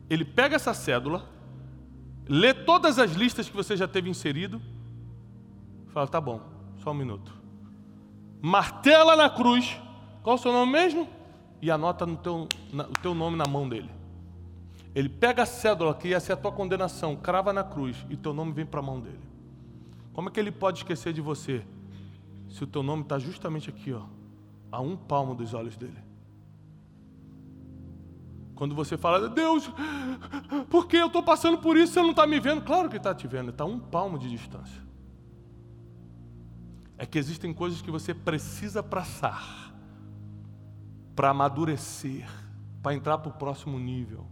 Ele 0.10 0.26
pega 0.26 0.56
essa 0.56 0.74
cédula, 0.74 1.30
lê 2.28 2.54
todas 2.54 3.00
as 3.00 3.12
listas 3.12 3.50
que 3.50 3.56
você 3.56 3.76
já 3.76 3.88
teve 3.88 4.10
inserido, 4.10 4.62
fala: 5.90 6.08
tá 6.08 6.20
bom, 6.20 6.42
só 6.78 6.92
um 6.92 6.96
minuto. 6.96 7.34
Martela 8.42 9.16
na 9.16 9.30
cruz, 9.30 9.80
qual 10.24 10.36
o 10.36 10.40
seu 10.40 10.52
nome 10.52 10.72
mesmo? 10.72 11.08
E 11.62 11.70
anota 11.70 12.06
no 12.06 12.18
teu, 12.18 12.48
na, 12.74 12.84
o 12.86 12.94
teu 12.94 13.14
nome 13.14 13.38
na 13.38 13.46
mão 13.46 13.70
dele. 13.70 13.90
Ele 14.94 15.08
pega 15.08 15.44
a 15.44 15.46
cédula 15.46 15.94
que 15.94 16.10
ia 16.10 16.20
ser 16.20 16.34
a 16.34 16.38
tua 16.38 16.52
condenação, 16.52 17.16
crava 17.16 17.54
na 17.54 17.64
cruz 17.64 18.06
e 18.10 18.18
teu 18.18 18.34
nome 18.34 18.52
vem 18.52 18.66
para 18.66 18.80
a 18.80 18.84
mão 18.84 19.00
dele. 19.00 19.22
Como 20.12 20.28
é 20.28 20.32
que 20.32 20.40
ele 20.40 20.52
pode 20.52 20.80
esquecer 20.80 21.14
de 21.14 21.22
você 21.22 21.64
se 22.50 22.64
o 22.64 22.68
teu 22.68 22.84
nome 22.84 23.04
está 23.04 23.18
justamente 23.18 23.70
aqui, 23.70 23.94
ó, 23.94 24.02
a 24.72 24.82
um 24.82 24.98
palmo 24.98 25.34
dos 25.34 25.54
olhos 25.54 25.78
dele? 25.78 26.11
Quando 28.62 28.76
você 28.76 28.96
fala, 28.96 29.28
Deus, 29.28 29.72
por 30.70 30.86
que 30.86 30.96
eu 30.96 31.08
estou 31.08 31.24
passando 31.24 31.58
por 31.58 31.76
isso? 31.76 31.94
Você 31.94 32.02
não 32.04 32.12
está 32.12 32.28
me 32.28 32.40
vendo? 32.40 32.62
Claro 32.62 32.92
que 32.92 32.98
está 32.98 33.12
te 33.12 33.26
vendo, 33.26 33.50
está 33.50 33.66
um 33.66 33.80
palmo 33.80 34.20
de 34.20 34.30
distância. 34.30 34.80
É 36.96 37.04
que 37.04 37.18
existem 37.18 37.52
coisas 37.56 37.82
que 37.82 37.90
você 37.90 38.14
precisa 38.14 38.84
passar 38.84 39.74
para 41.16 41.32
amadurecer, 41.32 42.30
para 42.84 42.94
entrar 42.94 43.18
para 43.18 43.32
o 43.32 43.34
próximo 43.34 43.80
nível. 43.80 44.28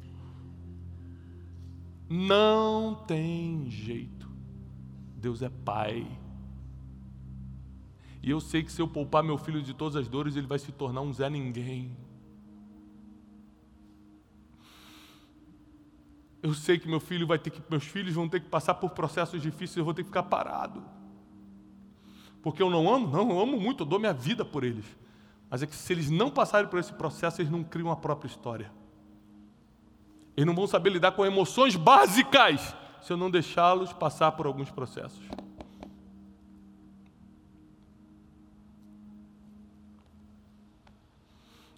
Não 2.08 3.04
tem 3.08 3.68
jeito. 3.68 4.30
Deus 5.16 5.42
é 5.42 5.50
Pai. 5.50 6.06
E 8.22 8.30
eu 8.30 8.40
sei 8.40 8.62
que 8.62 8.72
se 8.72 8.80
eu 8.80 8.88
poupar 8.88 9.24
meu 9.24 9.40
filho 9.40 9.64
de 9.64 9.74
todas 9.74 9.96
as 9.96 10.08
dores, 10.08 10.36
ele 10.36 10.46
vai 10.46 10.60
se 10.60 10.72
tornar 10.72 11.02
um 11.02 11.12
Zé 11.12 11.32
Ninguém. 11.32 11.98
Eu 16.42 16.54
sei 16.54 16.80
que 16.80 16.88
meu 16.88 17.00
filho 17.00 17.28
vai 17.28 17.38
ter 17.38 17.50
que, 17.50 17.62
meus 17.70 17.84
filhos 17.84 18.14
vão 18.14 18.30
ter 18.30 18.40
que 18.40 18.48
passar 18.48 18.76
por 18.76 18.92
processos 18.92 19.42
difíceis, 19.42 19.78
eu 19.78 19.86
vou 19.86 19.94
ter 19.94 20.04
que 20.04 20.10
ficar 20.10 20.24
parado. 20.24 20.84
Porque 22.42 22.64
eu 22.64 22.70
não 22.70 22.94
amo? 22.94 23.08
Não, 23.08 23.30
eu 23.30 23.40
amo 23.42 23.60
muito, 23.60 23.84
eu 23.84 23.86
dou 23.86 24.00
minha 24.00 24.14
vida 24.14 24.46
por 24.46 24.64
eles. 24.64 24.86
Mas 25.50 25.62
é 25.64 25.68
que 25.68 25.76
se 25.76 25.92
eles 25.92 26.10
não 26.10 26.30
passarem 26.30 26.70
por 26.70 26.80
esse 26.80 26.94
processo, 26.94 27.42
eles 27.42 27.52
não 27.52 27.64
criam 27.64 27.92
a 27.92 27.96
própria 27.96 28.30
história. 28.30 28.72
Eles 30.38 30.48
não 30.48 30.56
vão 30.56 30.68
saber 30.68 30.92
lidar 30.92 31.12
com 31.12 31.26
emoções 31.26 31.76
básicas 31.76 32.74
se 33.02 33.12
eu 33.12 33.18
não 33.18 33.30
deixá-los 33.30 33.92
passar 33.92 34.32
por 34.34 34.46
alguns 34.46 34.72
processos. 34.72 35.24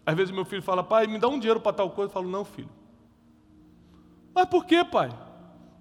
Às 0.06 0.16
vezes 0.16 0.34
meu 0.34 0.46
filho 0.46 0.62
fala, 0.62 0.84
pai, 0.84 1.08
me 1.08 1.18
dá 1.18 1.28
um 1.28 1.40
dinheiro 1.40 1.60
para 1.60 1.74
tal 1.74 1.90
coisa. 1.90 2.10
Eu 2.10 2.14
falo, 2.14 2.30
não, 2.30 2.44
filho. 2.44 2.70
Mas 4.34 4.46
por 4.46 4.66
que, 4.66 4.84
pai? 4.84 5.10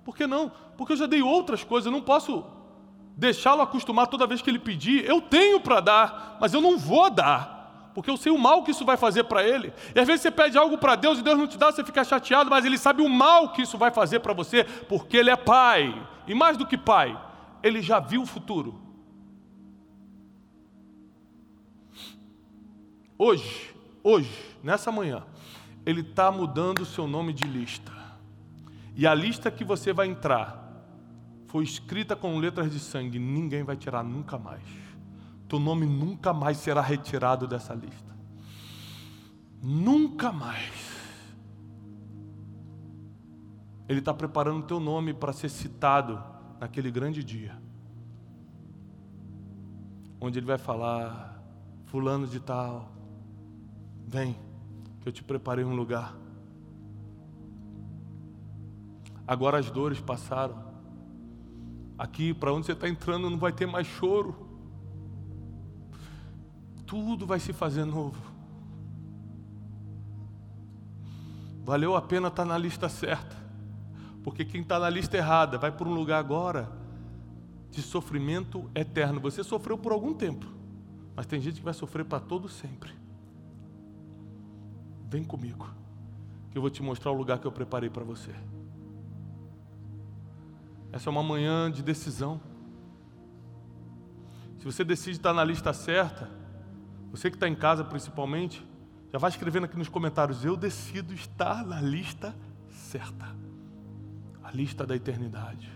Por 0.04 0.16
que 0.16 0.26
não? 0.26 0.50
Porque 0.76 0.92
eu 0.92 0.96
já 0.96 1.06
dei 1.06 1.22
outras 1.22 1.62
coisas, 1.62 1.86
eu 1.86 1.92
não 1.92 2.02
posso 2.02 2.44
deixá-lo 3.16 3.62
acostumar 3.62 4.06
toda 4.06 4.26
vez 4.26 4.40
que 4.40 4.50
ele 4.50 4.58
pedir. 4.58 5.04
Eu 5.04 5.20
tenho 5.20 5.60
para 5.60 5.80
dar, 5.80 6.38
mas 6.40 6.54
eu 6.54 6.60
não 6.60 6.78
vou 6.78 7.10
dar 7.10 7.60
porque 7.94 8.10
eu 8.10 8.16
sei 8.16 8.30
o 8.32 8.38
mal 8.38 8.62
que 8.62 8.70
isso 8.70 8.84
vai 8.84 8.96
fazer 8.96 9.24
para 9.24 9.46
ele. 9.46 9.72
E 9.94 10.00
às 10.00 10.06
vezes 10.06 10.22
você 10.22 10.30
pede 10.30 10.56
algo 10.56 10.78
para 10.78 10.94
Deus 10.94 11.18
e 11.18 11.22
Deus 11.22 11.38
não 11.38 11.46
te 11.46 11.58
dá, 11.58 11.70
você 11.70 11.84
fica 11.84 12.04
chateado, 12.04 12.50
mas 12.50 12.64
ele 12.64 12.78
sabe 12.78 13.02
o 13.02 13.08
mal 13.08 13.52
que 13.52 13.62
isso 13.62 13.76
vai 13.76 13.90
fazer 13.90 14.20
para 14.20 14.32
você, 14.32 14.64
porque 14.64 15.16
ele 15.16 15.30
é 15.30 15.36
pai. 15.36 15.94
E 16.26 16.34
mais 16.34 16.56
do 16.56 16.66
que 16.66 16.78
pai, 16.78 17.20
ele 17.62 17.82
já 17.82 17.98
viu 17.98 18.22
o 18.22 18.26
futuro. 18.26 18.80
Hoje, 23.18 23.74
hoje, 24.02 24.32
nessa 24.62 24.90
manhã, 24.90 25.22
ele 25.84 26.00
está 26.00 26.30
mudando 26.30 26.80
o 26.80 26.86
seu 26.86 27.06
nome 27.06 27.32
de 27.32 27.44
lista. 27.44 27.99
E 29.00 29.06
a 29.06 29.14
lista 29.14 29.50
que 29.50 29.64
você 29.64 29.92
vai 29.92 30.06
entrar 30.08 30.60
foi 31.46 31.64
escrita 31.64 32.14
com 32.14 32.38
letras 32.38 32.70
de 32.70 32.78
sangue, 32.78 33.18
ninguém 33.18 33.64
vai 33.64 33.76
tirar 33.76 34.04
nunca 34.04 34.38
mais 34.38 34.90
teu 35.50 35.58
nome 35.58 35.84
nunca 35.84 36.32
mais 36.32 36.58
será 36.58 36.80
retirado 36.80 37.44
dessa 37.44 37.74
lista. 37.74 38.16
Nunca 39.60 40.30
mais. 40.30 40.88
Ele 43.88 43.98
está 43.98 44.14
preparando 44.14 44.60
o 44.60 44.66
teu 44.66 44.78
nome 44.78 45.12
para 45.12 45.32
ser 45.32 45.48
citado 45.48 46.22
naquele 46.60 46.88
grande 46.88 47.24
dia. 47.24 47.60
Onde 50.20 50.38
ele 50.38 50.46
vai 50.46 50.58
falar, 50.58 51.42
fulano 51.86 52.28
de 52.28 52.38
tal, 52.38 52.92
vem, 54.06 54.36
que 55.00 55.08
eu 55.08 55.12
te 55.12 55.24
preparei 55.24 55.64
um 55.64 55.74
lugar. 55.74 56.14
Agora 59.30 59.58
as 59.58 59.70
dores 59.70 59.98
passaram. 59.98 60.70
Aqui, 61.96 62.34
para 62.34 62.52
onde 62.52 62.66
você 62.66 62.72
está 62.72 62.86
entrando, 62.86 63.30
não 63.30 63.38
vai 63.38 63.52
ter 63.52 63.66
mais 63.66 63.86
choro 63.86 64.50
tudo 66.90 67.24
vai 67.24 67.38
se 67.38 67.52
fazer 67.52 67.84
novo. 67.84 68.20
Valeu 71.64 71.94
a 71.94 72.02
pena 72.02 72.26
estar 72.26 72.42
tá 72.42 72.48
na 72.48 72.58
lista 72.58 72.88
certa, 72.88 73.36
porque 74.24 74.44
quem 74.44 74.62
está 74.62 74.76
na 74.76 74.90
lista 74.90 75.16
errada 75.16 75.56
vai 75.56 75.70
por 75.70 75.86
um 75.86 75.94
lugar 75.94 76.18
agora 76.18 76.68
de 77.70 77.80
sofrimento 77.80 78.68
eterno. 78.74 79.20
Você 79.20 79.44
sofreu 79.44 79.78
por 79.78 79.92
algum 79.92 80.12
tempo, 80.12 80.44
mas 81.14 81.26
tem 81.26 81.40
gente 81.40 81.58
que 81.58 81.64
vai 81.64 81.74
sofrer 81.74 82.04
para 82.04 82.18
todo 82.18 82.48
sempre. 82.48 82.90
Vem 85.08 85.22
comigo, 85.22 85.70
que 86.50 86.58
eu 86.58 86.62
vou 86.62 86.72
te 86.72 86.82
mostrar 86.82 87.12
o 87.12 87.14
lugar 87.14 87.38
que 87.38 87.46
eu 87.46 87.52
preparei 87.52 87.88
para 87.88 88.02
você. 88.02 88.34
Essa 90.92 91.08
é 91.08 91.10
uma 91.10 91.22
manhã 91.22 91.70
de 91.70 91.82
decisão. 91.82 92.40
Se 94.58 94.64
você 94.64 94.84
decide 94.84 95.16
estar 95.16 95.32
na 95.32 95.44
lista 95.44 95.72
certa, 95.72 96.30
você 97.10 97.30
que 97.30 97.36
está 97.36 97.48
em 97.48 97.54
casa 97.54 97.84
principalmente, 97.84 98.66
já 99.12 99.18
vai 99.18 99.30
escrevendo 99.30 99.64
aqui 99.64 99.76
nos 99.76 99.88
comentários: 99.88 100.44
eu 100.44 100.56
decido 100.56 101.14
estar 101.14 101.64
na 101.64 101.80
lista 101.80 102.34
certa 102.68 103.40
a 104.42 104.50
lista 104.50 104.84
da 104.84 104.96
eternidade. 104.96 105.70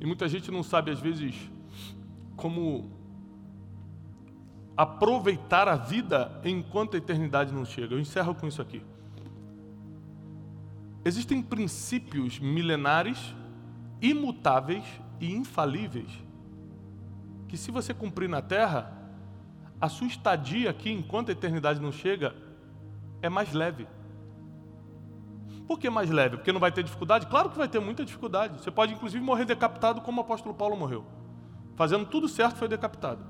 E 0.00 0.06
muita 0.06 0.26
gente 0.28 0.50
não 0.50 0.62
sabe, 0.62 0.90
às 0.90 0.98
vezes, 0.98 1.50
como 2.36 2.90
aproveitar 4.76 5.68
a 5.68 5.76
vida 5.76 6.40
enquanto 6.44 6.94
a 6.94 6.98
eternidade 6.98 7.52
não 7.52 7.64
chega. 7.64 7.94
Eu 7.94 8.00
encerro 8.00 8.34
com 8.34 8.46
isso 8.46 8.60
aqui. 8.60 8.82
Existem 11.04 11.42
princípios 11.42 12.38
milenares, 12.40 13.34
imutáveis 14.00 14.84
e 15.20 15.32
infalíveis, 15.32 16.10
que 17.46 17.56
se 17.56 17.70
você 17.70 17.92
cumprir 17.92 18.28
na 18.28 18.40
terra, 18.40 18.92
a 19.80 19.88
sua 19.88 20.06
estadia 20.06 20.70
aqui 20.70 20.90
enquanto 20.90 21.28
a 21.28 21.32
eternidade 21.32 21.80
não 21.80 21.92
chega 21.92 22.34
é 23.20 23.28
mais 23.28 23.52
leve. 23.52 23.86
Por 25.66 25.78
que 25.78 25.88
mais 25.88 26.10
leve? 26.10 26.36
Porque 26.36 26.52
não 26.52 26.60
vai 26.60 26.72
ter 26.72 26.82
dificuldade? 26.82 27.26
Claro 27.26 27.50
que 27.50 27.58
vai 27.58 27.68
ter 27.68 27.80
muita 27.80 28.04
dificuldade. 28.04 28.58
Você 28.58 28.70
pode 28.70 28.92
inclusive 28.92 29.22
morrer 29.22 29.44
decapitado 29.44 30.00
como 30.00 30.20
o 30.20 30.24
apóstolo 30.24 30.54
Paulo 30.54 30.76
morreu. 30.76 31.04
Fazendo 31.74 32.06
tudo 32.06 32.28
certo 32.28 32.56
foi 32.56 32.68
decapitado. 32.68 33.24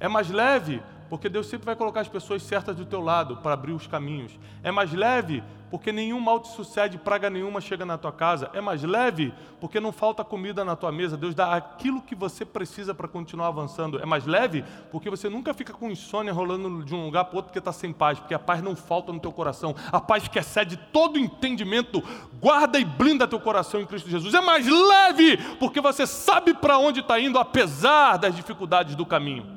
É 0.00 0.08
mais 0.08 0.30
leve 0.30 0.82
porque 1.08 1.28
Deus 1.28 1.46
sempre 1.46 1.66
vai 1.66 1.76
colocar 1.76 2.00
as 2.00 2.08
pessoas 2.08 2.42
certas 2.42 2.76
do 2.76 2.84
teu 2.84 3.00
lado 3.00 3.36
para 3.38 3.52
abrir 3.52 3.72
os 3.72 3.86
caminhos. 3.86 4.38
É 4.62 4.70
mais 4.70 4.92
leve 4.92 5.42
porque 5.70 5.90
nenhum 5.90 6.20
mal 6.20 6.38
te 6.38 6.48
sucede, 6.48 6.96
praga 6.96 7.28
nenhuma 7.28 7.60
chega 7.60 7.84
na 7.84 7.98
tua 7.98 8.12
casa. 8.12 8.50
É 8.52 8.60
mais 8.60 8.82
leve 8.82 9.34
porque 9.60 9.80
não 9.80 9.92
falta 9.92 10.24
comida 10.24 10.64
na 10.64 10.76
tua 10.76 10.92
mesa. 10.92 11.16
Deus 11.16 11.34
dá 11.34 11.54
aquilo 11.54 12.00
que 12.00 12.14
você 12.14 12.44
precisa 12.44 12.94
para 12.94 13.08
continuar 13.08 13.48
avançando. 13.48 14.00
É 14.00 14.06
mais 14.06 14.26
leve 14.26 14.64
porque 14.90 15.10
você 15.10 15.28
nunca 15.28 15.52
fica 15.52 15.72
com 15.72 15.90
insônia 15.90 16.32
rolando 16.32 16.84
de 16.84 16.94
um 16.94 17.04
lugar 17.04 17.24
para 17.24 17.36
outro 17.36 17.48
porque 17.48 17.58
está 17.58 17.72
sem 17.72 17.92
paz, 17.92 18.18
porque 18.18 18.34
a 18.34 18.38
paz 18.38 18.62
não 18.62 18.76
falta 18.76 19.12
no 19.12 19.20
teu 19.20 19.32
coração. 19.32 19.74
A 19.90 20.00
paz 20.00 20.28
que 20.28 20.38
excede 20.38 20.76
todo 20.92 21.18
entendimento, 21.18 22.02
guarda 22.40 22.78
e 22.78 22.84
blinda 22.84 23.26
teu 23.26 23.40
coração 23.40 23.80
em 23.80 23.86
Cristo 23.86 24.08
Jesus. 24.08 24.34
É 24.34 24.40
mais 24.40 24.66
leve 24.66 25.36
porque 25.58 25.80
você 25.80 26.06
sabe 26.06 26.54
para 26.54 26.78
onde 26.78 27.00
está 27.00 27.18
indo, 27.18 27.38
apesar 27.38 28.16
das 28.18 28.34
dificuldades 28.34 28.94
do 28.94 29.04
caminho. 29.04 29.55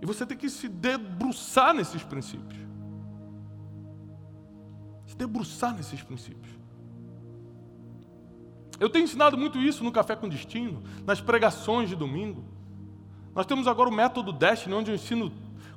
E 0.00 0.06
você 0.06 0.24
tem 0.24 0.36
que 0.36 0.48
se 0.48 0.68
debruçar 0.68 1.74
nesses 1.74 2.02
princípios. 2.02 2.58
Se 5.06 5.16
debruçar 5.16 5.74
nesses 5.74 6.02
princípios. 6.02 6.58
Eu 8.78 8.88
tenho 8.88 9.04
ensinado 9.04 9.36
muito 9.36 9.58
isso 9.58 9.84
no 9.84 9.92
Café 9.92 10.16
com 10.16 10.28
Destino, 10.28 10.82
nas 11.04 11.20
pregações 11.20 11.88
de 11.88 11.96
domingo. 11.96 12.44
Nós 13.34 13.44
temos 13.44 13.66
agora 13.66 13.90
o 13.90 13.92
método 13.92 14.32
Destiny, 14.32 14.74
onde 14.74 14.90
eu 14.90 14.94
ensino 14.94 15.30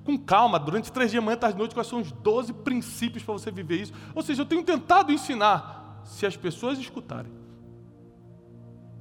com 0.06 0.18
calma, 0.18 0.60
durante 0.60 0.92
três 0.92 1.12
dias, 1.12 1.24
manhã, 1.24 1.38
tarde 1.38 1.58
noite, 1.58 1.74
quais 1.74 1.88
são 1.88 2.00
os 2.00 2.12
12 2.12 2.54
princípios 2.54 3.24
para 3.24 3.34
você 3.34 3.52
viver 3.52 3.82
isso. 3.82 3.94
Ou 4.16 4.22
seja, 4.22 4.42
eu 4.42 4.46
tenho 4.46 4.64
tentado 4.64 5.12
ensinar, 5.12 6.02
se 6.06 6.26
as 6.26 6.36
pessoas 6.36 6.78
escutarem 6.80 7.43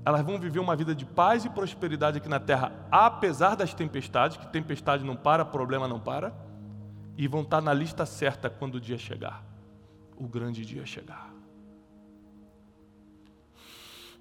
elas 0.05 0.23
vão 0.23 0.39
viver 0.39 0.59
uma 0.59 0.75
vida 0.75 0.95
de 0.95 1.07
paz 1.07 1.45
e 1.45 1.51
prosperidade 1.51 2.19
aqui 2.19 2.29
na 2.29 2.41
terra, 2.41 2.73
apesar 2.91 3.55
das 3.55 3.73
tempestades, 3.73 4.37
que 4.37 4.47
tempestade 4.49 5.05
não 5.05 5.15
para, 5.17 5.45
problema 5.45 5.87
não 5.87 6.01
para, 6.01 6.35
e 7.17 7.29
vão 7.29 7.43
estar 7.43 7.61
na 7.61 7.73
lista 7.73 8.05
certa 8.05 8.51
quando 8.51 8.77
o 8.77 8.81
dia 8.81 8.99
chegar 8.99 9.53
o 10.23 10.29
grande 10.29 10.65
dia 10.65 10.87
chegar. 10.87 11.33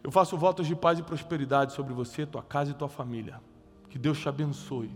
Eu 0.03 0.11
faço 0.11 0.35
votos 0.35 0.65
de 0.65 0.75
paz 0.75 0.97
e 0.97 1.03
prosperidade 1.03 1.73
sobre 1.73 1.93
você, 1.93 2.25
tua 2.25 2.41
casa 2.41 2.71
e 2.71 2.73
tua 2.73 2.89
família. 2.89 3.39
Que 3.87 3.99
Deus 3.99 4.19
te 4.19 4.27
abençoe, 4.27 4.91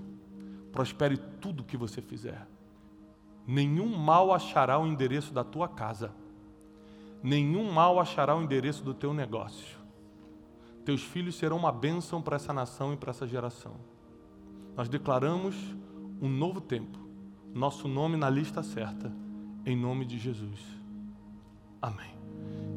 prospere 0.71 1.17
tudo 1.39 1.63
que 1.63 1.78
você 1.78 2.02
fizer. 2.02 2.48
Nenhum 3.45 3.95
mal 3.95 4.34
achará 4.34 4.80
o 4.80 4.88
endereço 4.88 5.32
da 5.32 5.43
tua 5.43 5.67
casa, 5.67 6.12
nenhum 7.21 7.71
mal 7.71 8.00
achará 8.00 8.36
o 8.36 8.41
endereço 8.41 8.84
do 8.84 8.93
teu 8.93 9.13
negócio 9.13 9.75
teus 10.86 11.02
filhos 11.02 11.36
serão 11.36 11.58
uma 11.58 11.71
bênção 11.71 12.21
para 12.21 12.36
essa 12.36 12.54
nação 12.54 12.93
e 12.93 12.98
para 12.98 13.10
essa 13.10 13.28
geração. 13.28 13.74
Nós 14.78 14.88
declaramos 14.88 15.56
um 16.21 16.30
novo 16.30 16.62
tempo, 16.62 17.00
nosso 17.54 17.88
nome 17.88 18.15
na 18.15 18.30
lista 18.30 18.62
certa, 18.62 19.12
em 19.65 19.76
nome 19.76 20.06
de 20.06 20.19
Jesus. 20.19 20.60
Amém. 21.82 22.15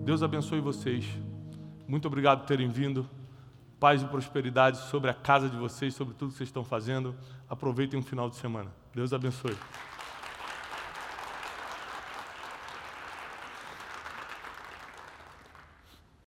Deus 0.05 0.23
abençoe 0.23 0.61
vocês. 0.61 1.05
Muito 1.87 2.09
obrigado 2.09 2.40
por 2.40 2.47
terem 2.47 2.68
vindo. 2.68 3.09
Paz 3.79 4.03
e 4.03 4.07
prosperidade 4.07 4.79
sobre 4.88 5.11
a 5.11 5.14
casa 5.14 5.49
de 5.49 5.57
vocês, 5.57 5.94
sobre 5.94 6.14
tudo 6.14 6.31
que 6.31 6.38
vocês 6.38 6.49
estão 6.49 6.64
fazendo. 6.64 7.14
Aproveitem 7.49 8.01
um 8.01 8.03
final 8.03 8.29
de 8.29 8.37
semana. 8.37 8.73
Deus 8.94 9.12
abençoe. 9.12 9.57